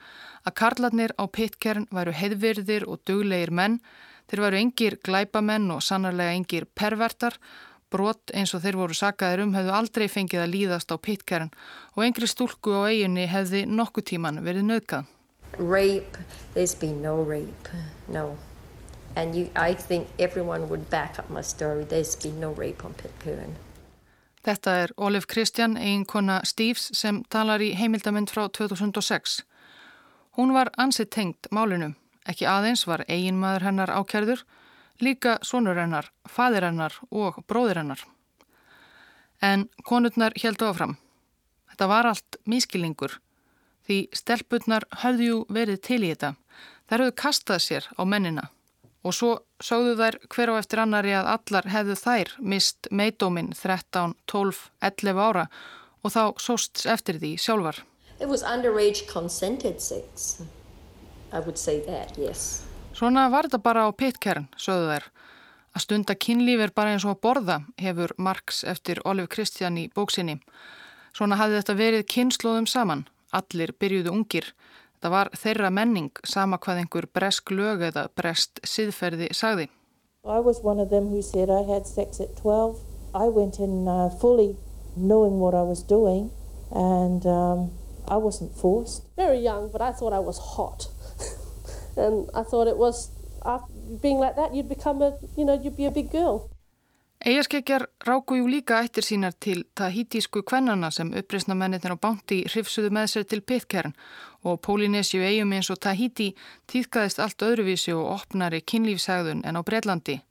að 0.46 0.56
karlarnir 0.62 1.14
á 1.22 1.24
pittkern 1.30 1.86
væru 1.94 2.16
heiðvirðir 2.18 2.88
og 2.90 3.04
duglegir 3.06 3.54
menn, 3.54 3.78
Þeir 4.30 4.44
varu 4.44 4.60
engir 4.60 4.96
glæpamenn 5.02 5.72
og 5.74 5.82
sannarlega 5.82 6.36
engir 6.38 6.68
pervertar. 6.78 7.40
Brot 7.90 8.30
eins 8.38 8.52
og 8.54 8.62
þeir 8.62 8.76
voru 8.78 8.94
sakaðir 8.94 9.42
um 9.48 9.56
hefðu 9.58 9.72
aldrei 9.74 10.06
fengið 10.06 10.44
að 10.44 10.52
líðast 10.54 10.94
á 10.94 11.02
Pitcairn 11.02 11.50
og 11.96 12.04
engri 12.06 12.30
stúlku 12.30 12.76
á 12.78 12.94
eiginni 12.94 13.26
hefði 13.26 13.64
nokkuð 13.66 14.06
tíman 14.12 14.44
verið 14.46 14.68
nöðkað. 14.68 15.10
Rape, 15.58 16.22
there's 16.54 16.76
been 16.78 17.02
no 17.02 17.24
rape, 17.26 17.74
no. 18.08 18.38
And 19.16 19.34
you, 19.34 19.50
I 19.56 19.74
think 19.74 20.06
everyone 20.20 20.70
would 20.70 20.88
back 20.92 21.18
up 21.18 21.32
my 21.32 21.42
story. 21.42 21.84
There's 21.84 22.16
been 22.16 22.40
no 22.40 22.54
rape 22.54 22.86
on 22.86 22.94
Pitcairn. 22.94 23.58
Þetta 24.50 24.72
er 24.82 24.92
Olive 24.98 25.28
Christian, 25.30 25.76
eiginkona 25.78 26.40
Steves 26.42 26.88
sem 26.98 27.20
talar 27.30 27.62
í 27.62 27.68
heimildamind 27.78 28.32
frá 28.34 28.48
2006. 28.50 29.44
Hún 30.40 30.56
var 30.56 30.72
ansið 30.74 31.10
tengt 31.14 31.50
málinu. 31.54 31.92
Ekki 32.26 32.48
aðeins 32.50 32.88
var 32.90 33.04
eiginmaður 33.06 33.68
hennar 33.68 33.94
ákjærður, 33.94 34.42
líka 35.06 35.36
sonur 35.46 35.78
hennar, 35.78 36.10
fadir 36.26 36.66
hennar 36.66 36.98
og 37.12 37.38
bróðir 37.46 37.78
hennar. 37.84 38.02
En 39.38 39.68
konurnar 39.86 40.34
heldu 40.42 40.66
áfram. 40.66 40.98
Þetta 41.70 41.92
var 41.94 42.10
allt 42.10 42.42
miskilningur 42.50 43.20
því 43.86 44.00
stelpurnar 44.18 44.88
höfðu 45.04 45.44
verið 45.46 45.84
til 45.86 46.02
í 46.02 46.10
þetta. 46.10 46.34
Þær 46.90 47.06
höfðu 47.06 47.18
kastað 47.22 47.62
sér 47.68 47.92
á 47.94 48.02
mennina 48.02 48.50
og 49.06 49.14
svo 49.14 49.36
sáðu 49.64 49.96
þær 50.00 50.18
hver 50.32 50.52
á 50.52 50.54
eftir 50.60 50.82
annari 50.84 51.14
að 51.16 51.30
allar 51.36 51.68
hefðu 51.70 51.98
þær 52.00 52.34
mist 52.40 52.90
meidóminn 52.92 53.52
13, 53.56 54.16
12, 54.32 54.64
11 54.82 55.22
ára 55.22 55.46
og 56.04 56.14
þá 56.16 56.24
sóst 56.40 56.86
eftir 56.88 57.20
því 57.20 57.36
sjálfar. 57.40 57.84
It 58.20 58.28
was 58.28 58.44
underage 58.44 59.06
consented 59.08 59.82
sex. 59.82 60.42
I 61.32 61.40
would 61.40 61.58
say 61.58 61.80
that, 61.86 62.18
yes. 62.18 62.64
Svona 62.94 63.30
var 63.32 63.48
þetta 63.48 63.62
bara 63.64 63.86
á 63.88 63.90
pittkern, 63.96 64.50
sögðu 64.58 64.90
þær. 64.96 65.06
Að 65.78 65.84
stunda 65.86 66.16
kynlíf 66.18 66.64
er 66.66 66.74
bara 66.76 66.96
eins 66.96 67.06
og 67.06 67.14
að 67.14 67.22
borða, 67.24 67.58
hefur 67.78 68.16
Marx 68.18 68.64
eftir 68.68 69.00
Oliver 69.06 69.30
Kristján 69.30 69.78
í 69.78 69.86
bóksinni. 69.94 70.40
Svona 71.14 71.38
hafði 71.40 71.62
þetta 71.62 71.76
verið 71.78 72.08
kynnslóðum 72.10 72.68
saman. 72.68 73.06
Allir 73.32 73.76
byrjuðu 73.78 74.12
ungir. 74.12 74.50
Það 75.00 75.14
var 75.14 75.30
þeirra 75.32 75.70
menning, 75.72 76.12
sama 76.28 76.58
hvað 76.60 76.82
einhver 76.82 77.08
bresk 77.16 77.52
lög 77.56 77.86
eða 77.88 78.10
brest 78.20 78.60
siðferði 78.68 79.30
sagði. 79.32 79.70
I 80.26 80.40
was 80.44 80.60
one 80.62 80.80
of 80.80 80.90
them 80.90 81.08
who 81.08 81.22
said 81.22 81.50
I 81.50 81.64
had 81.64 81.88
sex 81.88 82.20
at 82.20 82.36
12. 82.42 82.82
I 83.16 83.30
went 83.32 83.60
in 83.60 83.88
uh, 83.88 84.10
fully 84.20 84.58
knowing 84.96 85.40
what 85.40 85.56
I 85.56 85.64
was 85.64 85.82
doing 85.84 86.32
and 86.72 87.26
um, 87.26 87.72
I 88.08 88.18
wasn't 88.18 88.56
forced. 88.58 89.08
Very 89.16 89.40
young, 89.40 89.72
but 89.72 89.82
I 89.82 89.92
thought 89.92 90.12
I 90.12 90.20
was 90.20 90.38
hot. 90.38 90.88
and 91.98 92.30
I 92.36 92.44
thought 92.44 92.68
it 92.68 92.78
was 92.78 93.12
being 94.02 94.18
like 94.18 94.36
that 94.36 94.54
you'd 94.54 94.70
become 94.70 95.02
a, 95.02 95.18
you 95.38 95.46
know, 95.46 95.60
you'd 95.60 95.78
be 95.78 95.86
a 95.86 95.92
big 95.92 96.12
girl. 96.12 96.50
Eigaskeggjar 97.26 97.84
ráku 98.08 98.36
jú 98.40 98.48
líka 98.48 98.78
ættir 98.80 99.04
sínar 99.04 99.34
til 99.40 99.66
tahitísku 99.76 100.40
kvennana 100.48 100.88
sem 100.92 101.10
uppreysna 101.12 101.56
mennir 101.56 101.92
á 101.92 102.00
bánti 102.00 102.46
hrifsuðu 102.48 102.94
með 102.96 103.08
sér 103.12 103.26
til 103.28 103.42
Pitcairn 103.42 103.92
og 104.48 104.62
Pólinesju 104.64 105.20
eigum 105.28 105.52
eins 105.52 105.68
og 105.70 105.82
Tahiti 105.84 106.30
týðkaðist 106.72 107.20
allt 107.20 107.44
öðruvísi 107.44 107.92
og 107.92 108.08
opnari 108.14 108.62
kynlífsæðun 108.64 109.44
en 109.44 109.60
á 109.60 109.62
Breitlandi. 109.68 110.22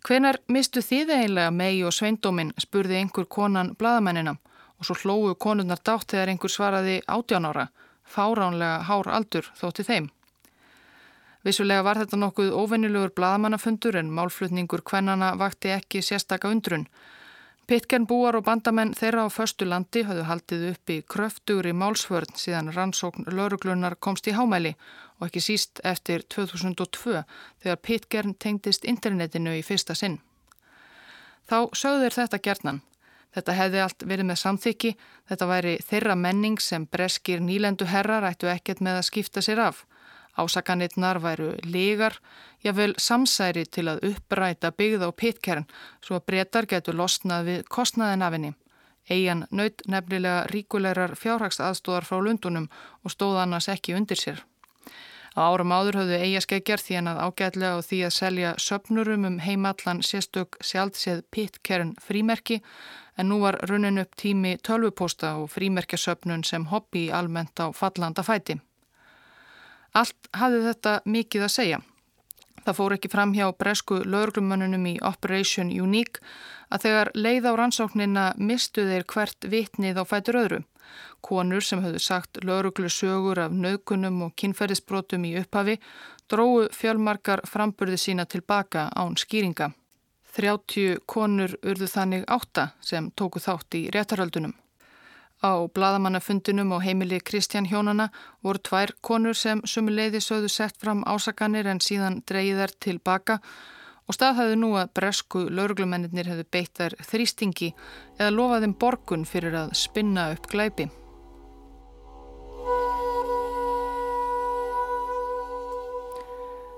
Hvenar 0.00 0.40
mistu 0.48 0.80
þið 0.80 1.12
eiginlega 1.12 1.52
megi 1.52 1.84
og 1.84 1.92
sveindóminn 1.92 2.56
spurði 2.56 2.96
einhver 2.96 3.28
konan 3.28 3.76
bladamennina 3.76 4.38
og 4.80 4.88
svo 4.88 4.96
hlóu 5.02 5.34
konurnar 5.36 5.84
dátt 5.84 6.08
þegar 6.08 6.32
einhver 6.32 6.56
svaraði 6.56 7.02
átján 7.04 7.52
ára, 7.52 7.68
fáránlega 8.00 8.80
hár 8.88 9.12
aldur 9.12 9.52
þótti 9.60 9.84
þeim. 9.84 10.08
Vissulega 11.46 11.84
var 11.86 12.00
þetta 12.00 12.18
nokkuð 12.18 12.48
óvennilegur 12.58 13.12
bladamannafundur 13.14 13.94
en 14.00 14.08
málflutningur 14.10 14.82
kvennana 14.82 15.36
vakti 15.38 15.70
ekki 15.70 16.00
sérstaka 16.02 16.50
undrun. 16.50 16.88
Pitken 17.70 18.06
búar 18.10 18.34
og 18.38 18.44
bandamenn 18.48 18.94
þeirra 18.98 19.26
á 19.26 19.28
förstu 19.30 19.66
landi 19.66 20.02
hafðu 20.08 20.24
haldið 20.26 20.64
upp 20.72 20.90
í 20.90 20.96
kröftugri 21.14 21.72
málsvörn 21.74 22.34
síðan 22.38 22.72
rannsókn 22.74 23.30
lauruglunar 23.30 23.94
komst 23.98 24.26
í 24.26 24.34
hámæli 24.34 24.74
og 25.18 25.28
ekki 25.28 25.44
síst 25.46 25.82
eftir 25.86 26.26
2002 26.34 27.22
þegar 27.62 27.80
Pitken 27.82 28.34
tengdist 28.34 28.86
internetinu 28.86 29.54
í 29.54 29.62
fyrsta 29.66 29.94
sinn. 29.94 30.18
Þá 31.46 31.70
sögður 31.78 32.20
þetta 32.20 32.42
gerðnan. 32.42 32.84
Þetta 33.34 33.52
hefði 33.54 33.82
allt 33.84 34.02
verið 34.02 34.32
með 34.32 34.42
samþykki, 34.42 34.96
þetta 35.30 35.46
væri 35.50 35.78
þeirra 35.90 36.14
menning 36.18 36.62
sem 36.62 36.86
breskir 36.86 37.42
nýlendu 37.42 37.86
herrar 37.86 38.26
ættu 38.26 38.50
ekkert 38.50 38.82
með 38.82 39.02
að 39.02 39.08
skipta 39.10 39.42
sér 39.44 39.62
af. 39.62 39.84
Ásakanirnar 40.36 41.20
væru 41.24 41.54
legar, 41.64 42.18
jável 42.64 42.94
samsæri 42.98 43.64
til 43.64 43.88
að 43.88 44.02
uppræta 44.10 44.70
byggð 44.70 45.06
á 45.08 45.10
pitkern 45.12 45.68
svo 46.04 46.18
að 46.18 46.26
breytar 46.28 46.68
getur 46.68 46.98
losnað 46.98 47.48
við 47.50 47.62
kostnaðin 47.72 48.26
af 48.26 48.36
henni. 48.36 48.52
Eian 49.08 49.46
naut 49.50 49.82
nefnilega 49.86 50.46
ríkulegar 50.50 51.14
fjárhagsaðstóðar 51.16 52.04
frá 52.08 52.18
Lundunum 52.20 52.68
og 53.04 53.14
stóð 53.14 53.40
annars 53.44 53.68
ekki 53.72 53.94
undir 53.94 54.18
sér. 54.18 54.42
Á 55.36 55.52
árum 55.52 55.72
áður 55.72 55.98
höfðu 56.00 56.18
eigaskeggjar 56.24 56.80
því 56.80 56.94
hann 56.96 57.10
að 57.10 57.18
ágætlega 57.26 57.78
og 57.78 57.84
því 57.84 57.98
að 58.06 58.14
selja 58.16 58.52
söpnurum 58.66 59.26
um 59.28 59.36
heimallan 59.44 60.00
sérstök 60.00 60.56
sjálfséð 60.64 61.20
pitkern 61.30 61.92
frímerki 62.00 62.62
en 63.20 63.28
nú 63.28 63.42
var 63.42 63.60
runnin 63.68 64.00
upp 64.00 64.16
tími 64.16 64.56
tölvupósta 64.64 65.34
og 65.36 65.50
frímerkjasöpnun 65.52 66.44
sem 66.44 66.64
hobby 66.72 67.10
almennt 67.12 67.60
á 67.60 67.68
fallanda 67.72 68.24
fæti. 68.24 68.56
Allt 69.96 70.28
hafði 70.36 70.64
þetta 70.66 70.94
mikið 71.08 71.46
að 71.46 71.54
segja. 71.54 71.78
Það 72.66 72.76
fór 72.80 72.94
ekki 72.96 73.08
fram 73.08 73.32
hjá 73.36 73.46
bresku 73.54 74.00
lauruglumönnunum 74.04 74.86
í 74.90 74.96
Operation 75.06 75.68
Unique 75.70 76.20
að 76.68 76.88
þegar 76.88 77.10
leið 77.14 77.46
á 77.46 77.52
rannsóknina 77.60 78.24
mistu 78.36 78.84
þeir 78.88 79.06
hvert 79.12 79.46
vitnið 79.46 80.00
á 80.02 80.04
fætur 80.04 80.40
öðru. 80.42 80.58
Konur 81.22 81.62
sem 81.62 81.82
höfðu 81.82 82.02
sagt 82.02 82.42
lauruglu 82.44 82.90
sögur 82.90 83.40
af 83.46 83.54
nögunum 83.54 84.20
og 84.26 84.34
kynferðisbrotum 84.42 85.24
í 85.30 85.32
upphafi 85.40 85.78
dróðu 86.30 86.68
fjölmarkar 86.74 87.44
framburði 87.46 87.98
sína 88.02 88.26
tilbaka 88.26 88.88
án 88.94 89.16
skýringa. 89.18 89.70
30 90.36 91.00
konur 91.06 91.56
urðu 91.62 91.88
þannig 91.88 92.26
átta 92.28 92.72
sem 92.84 93.08
tóku 93.16 93.40
þátt 93.40 93.78
í 93.78 93.86
réttarhaldunum. 93.94 94.52
Á 95.46 95.52
bladamannafundinum 95.70 96.72
og 96.74 96.82
heimili 96.82 97.20
Kristján 97.22 97.68
Hjónana 97.70 98.08
voru 98.42 98.58
tvær 98.66 98.92
konur 99.08 99.36
sem 99.38 99.60
sumuleiði 99.62 100.18
sögðu 100.24 100.50
sett 100.50 100.76
fram 100.82 101.04
ásakanir 101.06 101.68
en 101.70 101.82
síðan 101.86 102.18
dreyðar 102.26 102.74
tilbaka 102.82 103.38
og 104.06 104.18
staðhæðu 104.18 104.58
nú 104.58 104.72
að 104.80 104.92
bresku 104.98 105.44
lauruglumennir 105.46 106.32
hefðu 106.32 106.48
beitt 106.50 106.80
þær 106.80 106.98
þrýstingi 107.10 107.72
eða 108.18 108.34
lofaðum 108.34 108.74
borgun 108.80 109.26
fyrir 109.28 109.54
að 109.62 109.74
spinna 109.78 110.32
upp 110.34 110.50
glæpi. 110.50 110.88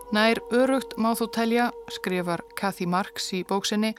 Nær 0.08 0.38
örugt 0.56 0.94
má 0.96 1.10
þú 1.12 1.26
telja, 1.36 1.66
skrifar 1.92 2.40
Kathy 2.56 2.86
Marks 2.88 3.26
í 3.36 3.42
bóksinni, 3.44 3.90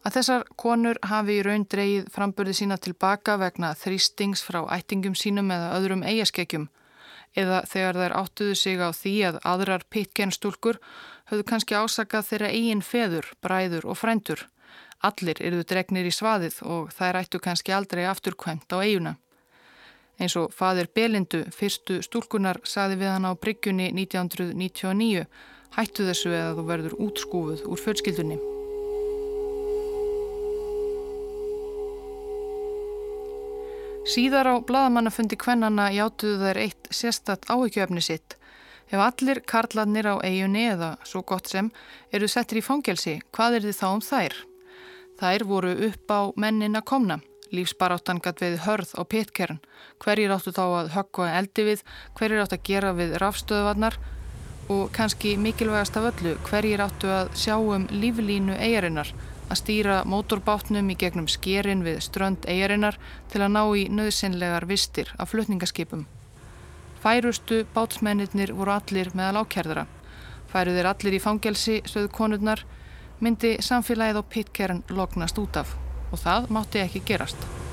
að 0.00 0.14
þessar 0.14 0.46
konur 0.56 0.96
hafi 1.04 1.34
í 1.36 1.42
raun 1.44 1.66
dreyið 1.68 2.06
framburði 2.14 2.54
sína 2.56 2.78
tilbaka 2.80 3.34
vegna 3.36 3.74
þrýstings 3.76 4.40
frá 4.46 4.62
ættingum 4.72 5.12
sínum 5.12 5.52
eða 5.52 5.74
öðrum 5.76 6.06
eigaskekkjum 6.08 6.70
eða 7.36 7.58
þegar 7.68 7.98
þær 8.00 8.14
áttuðu 8.22 8.54
sig 8.56 8.80
á 8.80 8.88
því 8.96 9.12
að 9.28 9.40
aðrar 9.52 9.84
pitkenstúlkur 9.92 10.78
höfðu 11.28 11.44
kannski 11.50 11.76
ásakað 11.76 12.30
þeirra 12.30 12.50
eigin 12.56 12.82
feður, 12.82 13.28
bræður 13.44 13.90
og 13.92 14.00
frændur. 14.00 14.46
Allir 15.04 15.36
eruðu 15.44 15.68
dregnir 15.68 16.08
í 16.08 16.14
svaðið 16.14 16.62
og 16.64 16.88
þær 16.96 17.20
ættu 17.20 17.42
kannski 17.44 17.76
aldrei 17.76 18.06
afturkvæmt 18.08 18.72
á 18.72 18.80
eiguna. 18.80 19.18
Eins 20.18 20.34
og 20.40 20.48
fadir 20.50 20.88
Belindu, 20.90 21.44
fyrstu 21.54 22.00
stúlkunar, 22.02 22.58
saði 22.64 22.96
við 23.04 23.12
hann 23.12 23.28
á 23.28 23.36
bryggjunni 23.38 23.92
1999 23.92 25.28
Hættu 25.76 26.06
þessu 26.08 26.32
eða 26.32 26.54
þú 26.56 26.64
verður 26.68 26.96
útskúfuð 27.08 27.66
úr 27.68 27.82
fjölskyldunni. 27.82 28.38
Síðar 34.08 34.48
á 34.48 34.54
bladamannafundi 34.64 35.36
kvennana 35.36 35.90
játuðu 35.92 36.38
þær 36.40 36.60
eitt 36.62 36.88
sérstatt 36.96 37.44
áhyggjöfni 37.52 38.00
sitt. 38.00 38.38
Ef 38.88 39.02
allir 39.04 39.42
karladnir 39.44 40.08
á 40.08 40.16
eigunni 40.24 40.62
eða 40.70 40.94
svo 41.04 41.20
gott 41.20 41.50
sem 41.52 41.68
eru 42.08 42.28
settir 42.30 42.62
í 42.62 42.64
fangelsi, 42.64 43.18
hvað 43.36 43.58
er 43.58 43.66
þið 43.68 43.76
þá 43.82 43.88
um 43.90 44.04
þær? 44.06 44.36
Þær 45.20 45.44
voru 45.50 45.74
upp 45.90 46.14
á 46.14 46.20
mennin 46.40 46.78
að 46.80 46.86
komna. 46.88 47.18
Lífsbaráttan 47.52 48.22
gatt 48.24 48.40
við 48.40 48.58
hörð 48.64 48.94
á 48.96 49.02
pitkern. 49.04 49.60
Hverjir 50.00 50.32
áttu 50.32 50.52
þá 50.56 50.64
að 50.64 50.92
höggva 50.96 51.28
eldi 51.36 51.66
við, 51.68 51.84
hverjir 52.16 52.44
áttu 52.44 52.56
að 52.56 52.64
gera 52.64 52.94
við 52.96 53.16
rafstöðvarnar 53.20 54.00
og 54.68 54.92
kannski 54.92 55.36
mikilvægast 55.40 55.96
af 55.96 56.10
öllu 56.10 56.36
hverjir 56.48 56.82
áttu 56.84 57.08
að 57.08 57.32
sjá 57.34 57.56
um 57.56 57.86
líflínu 57.88 58.56
eigarinnar 58.58 59.12
að 59.48 59.60
stýra 59.62 59.98
mótorbátnum 60.04 60.90
í 60.92 60.96
gegnum 61.00 61.28
skerin 61.28 61.84
við 61.86 62.02
strönd 62.04 62.44
eigarinnar 62.44 62.98
til 63.32 63.42
að 63.42 63.54
ná 63.54 63.62
í 63.80 63.86
nöðsynlegar 63.88 64.68
vistir 64.68 65.12
af 65.18 65.32
flutningaskipum. 65.32 66.04
Færustu 67.02 67.62
bátsmennir 67.74 68.52
voru 68.52 68.74
allir 68.74 69.12
meðal 69.14 69.44
ákjærðara. 69.44 69.86
Færu 70.52 70.74
þeir 70.76 70.90
allir 70.92 71.16
í 71.16 71.22
fangelsi, 71.22 71.80
sögðu 71.86 72.12
konurnar, 72.12 72.64
myndi 73.20 73.56
samfélagið 73.64 74.20
á 74.20 74.22
Pitcairn 74.34 74.84
lognast 74.90 75.38
út 75.38 75.62
af 75.62 75.76
og 76.12 76.20
það 76.20 76.52
mátti 76.52 76.84
ekki 76.84 77.04
gerast. 77.08 77.67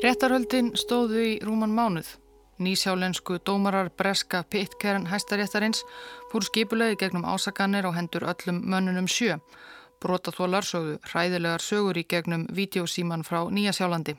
Réttarhöldin 0.00 0.70
stóðu 0.80 1.20
í 1.20 1.32
rúman 1.44 1.74
mánuð. 1.76 2.06
Nýsjálensku 2.56 3.36
dómarar 3.44 3.90
breska 3.92 4.38
Pitcairn 4.48 5.04
hæstaréttarins 5.10 5.82
fór 6.32 6.46
skipulegi 6.46 6.96
gegnum 7.02 7.26
ásakanir 7.28 7.84
á 7.84 7.92
hendur 7.92 8.24
öllum 8.24 8.62
mönnunum 8.64 9.04
sjö. 9.04 9.36
Brotaþólar 10.00 10.64
sögðu 10.64 10.96
hræðilegar 11.04 11.60
sögur 11.60 12.00
í 12.00 12.06
gegnum 12.08 12.48
vídeosíman 12.48 13.26
frá 13.28 13.44
Nýjasjálandi. 13.52 14.16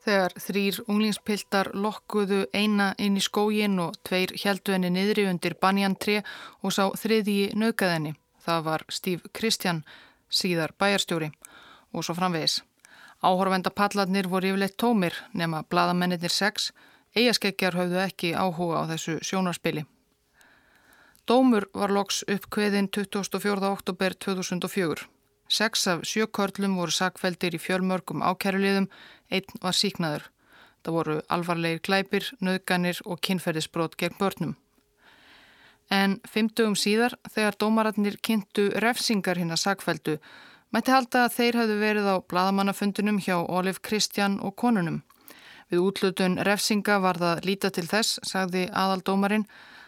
Þegar 0.00 0.32
þrýr 0.46 0.80
unglingspiltar 0.88 1.74
lokkuðu 1.76 2.46
eina 2.56 2.94
inn 2.96 3.20
í 3.20 3.28
skógin 3.28 3.76
og 3.84 4.00
tveir 4.08 4.32
heldu 4.32 4.72
henni 4.72 4.88
niðri 4.96 5.28
undir 5.28 5.60
banjantri 5.60 6.22
og 6.64 6.72
sá 6.72 6.88
þriðji 6.88 7.52
naukaðinni. 7.52 8.16
Það 8.40 8.64
var 8.64 8.88
Steve 8.88 9.28
Christian, 9.36 9.84
síðar 10.32 10.72
bæjarstjóri 10.80 11.34
og 11.92 12.00
svo 12.00 12.16
framvegis. 12.16 12.62
Áhorfendapallarnir 13.22 14.26
voru 14.26 14.50
yfirleitt 14.50 14.76
tómir 14.82 15.14
nema 15.32 15.62
bladamennir 15.70 16.30
sex, 16.30 16.72
eigaskeggjar 17.14 17.76
höfðu 17.78 18.00
ekki 18.02 18.32
áhuga 18.34 18.82
á 18.82 18.90
þessu 18.90 19.18
sjónarspili. 19.22 19.84
Dómur 21.30 21.68
var 21.72 21.94
loks 21.94 22.24
upp 22.26 22.48
kveðin 22.50 22.88
24. 22.90 23.62
oktober 23.70 24.14
2004. 24.18 25.06
Seks 25.48 25.86
af 25.86 26.02
sjökörlum 26.08 26.74
voru 26.80 26.90
sakveldir 26.90 27.54
í 27.54 27.60
fjölmörgum 27.62 28.24
ákæruliðum, 28.26 28.88
einn 29.30 29.62
var 29.62 29.76
síknaður. 29.78 30.26
Það 30.82 30.96
voru 30.98 31.16
alvarlegir 31.30 31.82
glæpir, 31.86 32.26
nöðganir 32.42 32.98
og 33.06 33.20
kynferðisbrot 33.22 33.94
gegn 34.00 34.18
börnum. 34.18 34.56
En 35.92 36.18
fymtugum 36.26 36.74
síðar, 36.74 37.14
þegar 37.30 37.58
dómararnir 37.60 38.16
kynntu 38.18 38.70
refsingar 38.82 39.38
hinn 39.38 39.54
að 39.54 39.62
sakveldu, 39.62 40.16
mætti 40.72 40.92
halda 40.94 41.26
að 41.26 41.34
þeir 41.36 41.58
hafðu 41.60 41.78
verið 41.80 42.06
á 42.08 42.16
bladamannafundunum 42.32 43.18
hjá 43.20 43.36
Olif 43.40 43.82
Kristjan 43.84 44.38
og 44.40 44.56
konunum. 44.56 45.02
Við 45.72 45.84
útlutun 45.84 46.38
refsinga 46.44 46.98
var 47.00 47.20
það 47.20 47.44
líta 47.48 47.70
til 47.72 47.84
þess, 47.88 48.18
sagði 48.28 48.66
aðaldómarinn, 48.72 49.46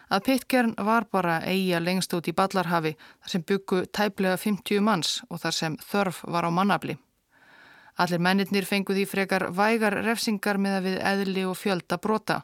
að 0.09 0.23
Pitcairn 0.27 0.75
var 0.77 1.07
bara 1.11 1.39
eiga 1.45 1.79
lengst 1.81 2.13
út 2.13 2.29
í 2.29 2.33
Ballarhafi 2.37 2.93
þar 2.97 3.33
sem 3.33 3.43
byggu 3.49 3.81
tæplega 3.89 4.37
50 4.37 4.85
manns 4.85 5.17
og 5.29 5.41
þar 5.41 5.57
sem 5.59 5.77
þörf 5.81 6.21
var 6.29 6.45
á 6.45 6.51
mannafli. 6.53 6.97
Allir 7.97 8.21
mennirnir 8.21 8.67
fenguð 8.67 9.01
í 9.01 9.07
frekar 9.07 9.47
vægar 9.55 10.01
refsingar 10.05 10.59
með 10.61 10.77
að 10.77 10.87
við 10.89 10.97
eðli 11.11 11.45
og 11.47 11.57
fjölda 11.57 11.97
brota. 12.01 12.41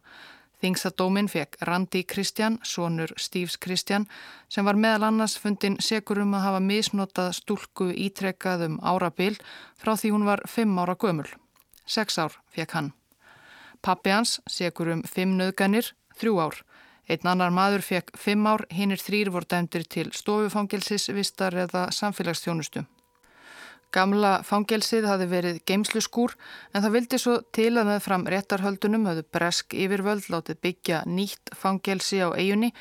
Þingstadóminn 0.61 1.25
fekk 1.31 1.57
Randi 1.65 2.03
Kristjan, 2.05 2.59
sonur 2.61 3.09
Stífs 3.17 3.57
Kristjan, 3.57 4.05
sem 4.49 4.65
var 4.65 4.77
meðal 4.77 5.07
annars 5.07 5.33
fundin 5.41 5.79
segur 5.81 6.21
um 6.21 6.35
að 6.37 6.45
hafa 6.45 6.59
misnotað 6.61 7.31
stúlku 7.39 7.87
ítrekkað 7.89 8.67
um 8.67 8.75
árabil 8.85 9.39
frá 9.81 9.95
því 9.97 10.13
hún 10.13 10.27
var 10.29 10.45
5 10.45 10.77
ára 10.83 10.95
gömul. 11.01 11.25
6 11.89 12.19
ár 12.21 12.37
fekk 12.53 12.77
hann. 12.77 12.91
Pappi 13.81 14.13
hans 14.13 14.37
segur 14.45 14.93
um 14.93 15.01
5 15.01 15.33
nöðganir, 15.41 15.95
3 16.21 16.37
ár. 16.37 16.61
Einn 17.09 17.27
annar 17.27 17.49
maður 17.49 17.81
fekk 17.81 18.13
fimm 18.13 18.45
ár, 18.45 18.67
hinnir 18.69 19.01
þrýr 19.01 19.33
voru 19.33 19.49
dæmdir 19.49 19.89
til 19.89 20.13
stofufangelsis, 20.13 21.09
vistar 21.09 21.57
eða 21.57 21.89
samfélagsþjónustu. 21.89 22.85
Gamla 23.91 24.37
fangelsið 24.47 25.03
hafi 25.09 25.25
verið 25.27 25.57
geimsluskúr 25.67 26.37
en 26.71 26.83
það 26.83 26.93
vildi 26.95 27.17
svo 27.19 27.33
til 27.51 27.73
að 27.75 27.89
með 27.89 27.97
fram 28.05 28.23
réttarhöldunum 28.31 29.09
höfðu 29.09 29.25
bresk 29.35 29.75
yfirvöld 29.75 30.29
látið 30.31 30.61
byggja 30.63 31.01
nýtt 31.11 31.51
fangelsi 31.59 32.21
á 32.23 32.31
eigunni 32.31 32.71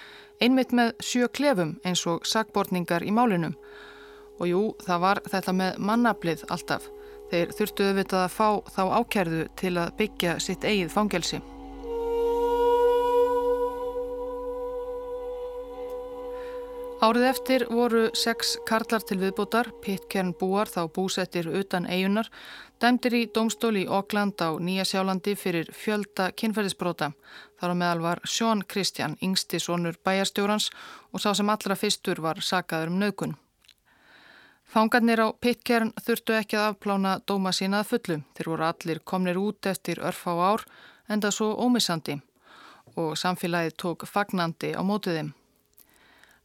einmitt 0.41 0.71
með 0.71 0.95
sjö 1.03 1.27
klefum 1.35 1.75
eins 1.83 2.07
og 2.07 2.23
sagbortningar 2.31 3.03
í 3.03 3.11
málinum. 3.11 3.59
Og 4.39 4.49
jú, 4.49 4.65
það 4.87 5.03
var 5.05 5.23
þetta 5.29 5.57
með 5.59 5.81
mannablið 5.91 6.45
alltaf. 6.49 6.87
Þeir 7.31 7.57
þurftuðu 7.59 7.97
vitað 7.99 8.27
að 8.27 8.37
fá 8.39 8.49
þá 8.75 8.83
ákerðu 9.01 9.47
til 9.59 9.75
að 9.79 9.97
byggja 9.99 10.39
sitt 10.39 10.65
eigið 10.65 10.95
fangelsi. 10.95 11.43
Árið 17.01 17.23
eftir 17.25 17.63
voru 17.73 18.01
sex 18.13 18.59
karlar 18.69 19.01
til 19.09 19.17
viðbútar, 19.23 19.71
Pitcairn 19.81 20.35
búar 20.37 20.69
þá 20.69 20.83
búsettir 20.93 21.47
utan 21.49 21.87
eigunar, 21.89 22.29
dæmdir 22.77 23.17
í 23.17 23.21
domstóli 23.33 23.87
í 23.87 23.89
Okland 23.89 24.37
á 24.45 24.53
Nýja 24.61 24.85
Sjálandi 24.85 25.33
fyrir 25.33 25.71
fjölda 25.73 26.27
kynferðisbróta. 26.37 27.15
Þar 27.57 27.73
á 27.73 27.77
meðal 27.81 28.05
var 28.05 28.21
Sean 28.29 28.61
Christian, 28.69 29.17
yngsti 29.25 29.63
sonur 29.65 29.97
bæjarstjórans 30.05 30.69
og 31.17 31.25
sá 31.25 31.33
sem 31.33 31.49
allra 31.49 31.79
fyrstur 31.81 32.21
var 32.21 32.45
sakaður 32.45 32.93
um 32.93 33.01
naukun. 33.01 33.35
Fangarnir 34.69 35.25
á 35.25 35.33
Pitcairn 35.33 35.97
þurftu 36.05 36.37
ekki 36.37 36.61
að 36.61 36.75
afplána 36.75 37.17
dóma 37.25 37.57
sína 37.57 37.81
að 37.81 37.95
fullu. 37.95 38.21
Þeir 38.37 38.53
voru 38.53 38.69
allir 38.69 39.01
komnir 39.01 39.41
út 39.41 39.73
eftir 39.73 40.05
örf 40.05 40.29
á 40.29 40.37
ár, 40.37 40.69
enda 41.09 41.33
svo 41.33 41.55
ómissandi 41.57 42.21
og 43.01 43.17
samfélagið 43.17 43.79
tók 43.81 44.05
fagnandi 44.05 44.77
á 44.77 44.85
mótiðim. 44.85 45.33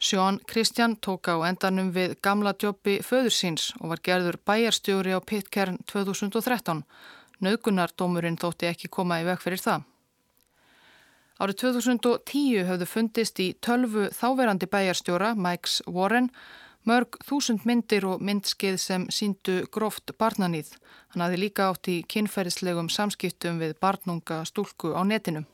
Sjón 0.06 0.40
Kristján 0.46 1.00
tók 1.00 1.26
á 1.34 1.34
endanum 1.50 1.88
við 1.90 2.12
gamla 2.22 2.52
djópi 2.54 3.00
föður 3.02 3.34
síns 3.34 3.72
og 3.80 3.90
var 3.90 4.02
gerður 4.06 4.36
bæjarstjóri 4.46 5.16
á 5.18 5.20
Pitcairn 5.26 5.80
2013. 5.90 6.84
Naugunardómurinn 7.42 8.38
þótti 8.38 8.70
ekki 8.70 8.92
koma 8.94 9.18
í 9.24 9.26
veg 9.26 9.42
fyrir 9.42 9.64
það. 9.64 9.88
Árið 11.42 11.58
2010 11.64 12.68
höfðu 12.70 12.90
fundist 12.92 13.42
í 13.42 13.48
tölvu 13.66 14.06
þáverandi 14.14 14.70
bæjarstjóra, 14.70 15.34
Mikes 15.34 15.82
Warren, 15.90 16.30
mörg 16.86 17.18
þúsund 17.26 17.66
myndir 17.66 18.06
og 18.06 18.22
myndskeið 18.22 18.78
sem 18.78 19.10
síndu 19.10 19.64
gróft 19.74 20.14
barnanýð. 20.22 20.70
Hann 21.16 21.26
hafði 21.26 21.42
líka 21.48 21.72
átt 21.72 21.90
í 21.90 22.04
kynferðislegum 22.06 22.94
samskiptum 22.94 23.58
við 23.58 23.74
barnunga 23.82 24.44
stúlku 24.46 24.94
á 24.94 25.02
netinu. 25.02 25.48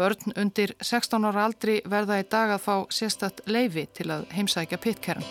Börn 0.00 0.32
undir 0.36 0.70
16 0.80 1.24
ára 1.28 1.42
aldri 1.44 1.74
verða 1.84 2.16
í 2.22 2.24
dag 2.24 2.54
að 2.54 2.62
fá 2.64 2.76
sérstatt 2.88 3.42
leifi 3.44 3.82
til 3.92 4.06
að 4.14 4.22
heimsækja 4.32 4.78
Pitcairn. 4.80 5.24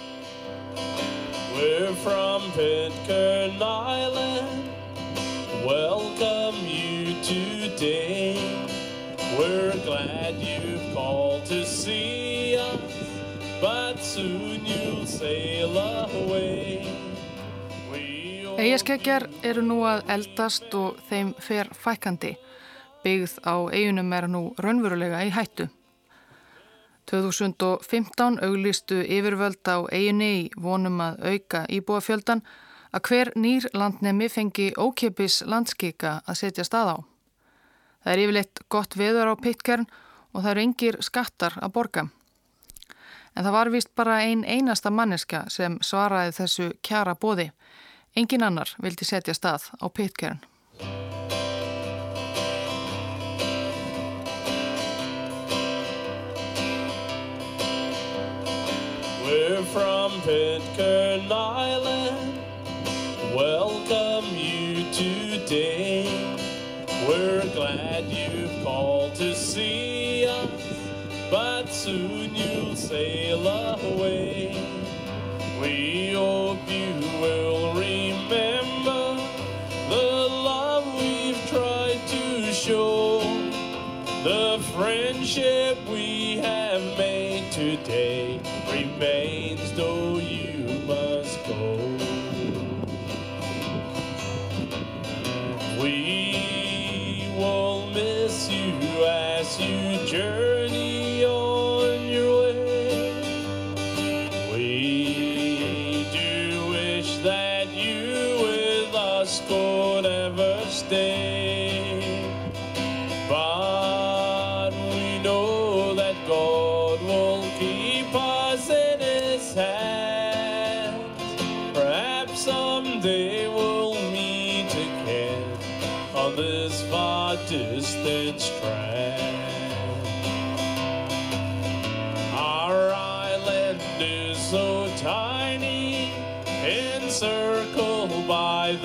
Pitcairn 2.53 3.55
Island. 3.57 4.67
Welcome 5.65 6.59
you 6.69 7.15
today. 7.25 8.37
We're 9.39 9.73
glad 9.87 10.35
you've 10.37 10.93
called 10.93 11.45
to 11.45 11.65
see 11.65 12.55
us 12.55 12.93
But 13.59 14.03
soon 14.03 14.61
you'll 14.65 15.07
sail 15.07 15.73
away. 15.79 16.85
Eyjaskekjar 18.59 19.25
eru 19.41 19.65
nú 19.65 19.81
að 19.87 20.05
eldast 20.13 20.73
og 20.77 21.01
þeim 21.09 21.33
fer 21.41 21.73
fækandi 21.73 22.35
byggð 23.03 23.39
á 23.47 23.55
eigunum 23.73 24.13
er 24.13 24.27
nú 24.27 24.41
raunverulega 24.57 25.23
í 25.27 25.33
hættu. 25.35 25.69
2015 27.09 28.39
auglistu 28.45 28.99
yfirvöld 29.01 29.65
á 29.65 29.81
eiginni 29.89 30.31
í 30.39 30.49
vonum 30.61 30.99
að 31.01 31.23
auka 31.31 31.63
íbúafjöldan 31.69 32.43
að 32.93 33.05
hver 33.09 33.31
nýr 33.35 33.65
landnemi 33.73 34.29
fengi 34.29 34.69
ókipis 34.77 35.41
landskika 35.45 36.19
að 36.27 36.39
setja 36.43 36.65
stað 36.67 36.93
á. 36.93 36.97
Það 38.03 38.13
er 38.13 38.21
yfirleitt 38.23 38.61
gott 38.69 38.97
veður 38.97 39.33
á 39.33 39.35
pittkern 39.41 39.89
og 40.33 40.43
það 40.43 40.51
eru 40.51 40.65
yngir 40.67 40.99
skattar 41.05 41.57
að 41.57 41.73
borga. 41.73 42.05
En 43.35 43.45
það 43.45 43.55
var 43.57 43.73
vist 43.73 43.95
bara 43.95 44.21
ein 44.25 44.45
einasta 44.45 44.91
manneska 44.91 45.45
sem 45.49 45.77
svaraði 45.81 46.35
þessu 46.37 46.71
kjara 46.85 47.15
bóði. 47.15 47.49
Engin 48.17 48.45
annar 48.45 48.73
vildi 48.81 49.05
setja 49.05 49.33
stað 49.33 49.69
á 49.81 49.85
pittkern. 49.89 50.41
We're 59.29 59.63
from 59.65 60.21
Pitcairn 60.21 61.31
Island. 61.31 62.39
Welcome 63.35 64.25
you 64.35 64.91
today. 64.91 66.35
We're 67.07 67.43
glad 67.53 68.05
you've 68.05 68.63
called 68.63 69.13
to 69.15 69.35
see 69.35 70.25
us, 70.25 70.49
but 71.29 71.67
soon 71.69 72.33
you'll 72.33 72.75
sail 72.75 73.47
away. 73.47 74.49
We 75.61 76.13
hope 76.13 76.67
you 76.67 76.95
will 77.21 77.75
remember 77.75 79.21
the 79.89 80.27
love 80.49 80.91
we've 80.95 81.37
tried 81.49 82.01
to 82.07 82.51
show, 82.51 83.19
the 84.23 84.59
friendship 84.75 85.77
we 85.87 86.37
have 86.37 86.81
made 86.97 87.51
today 87.51 88.28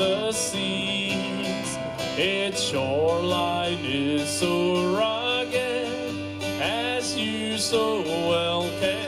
the 0.05 0.33
seas. 0.33 1.79
Its 2.17 2.61
shoreline 2.63 3.79
is 3.85 4.29
so 4.29 4.93
rugged, 4.95 5.89
as 6.61 7.17
you 7.17 7.57
so 7.57 8.03
well 8.29 8.69
can. 8.81 9.04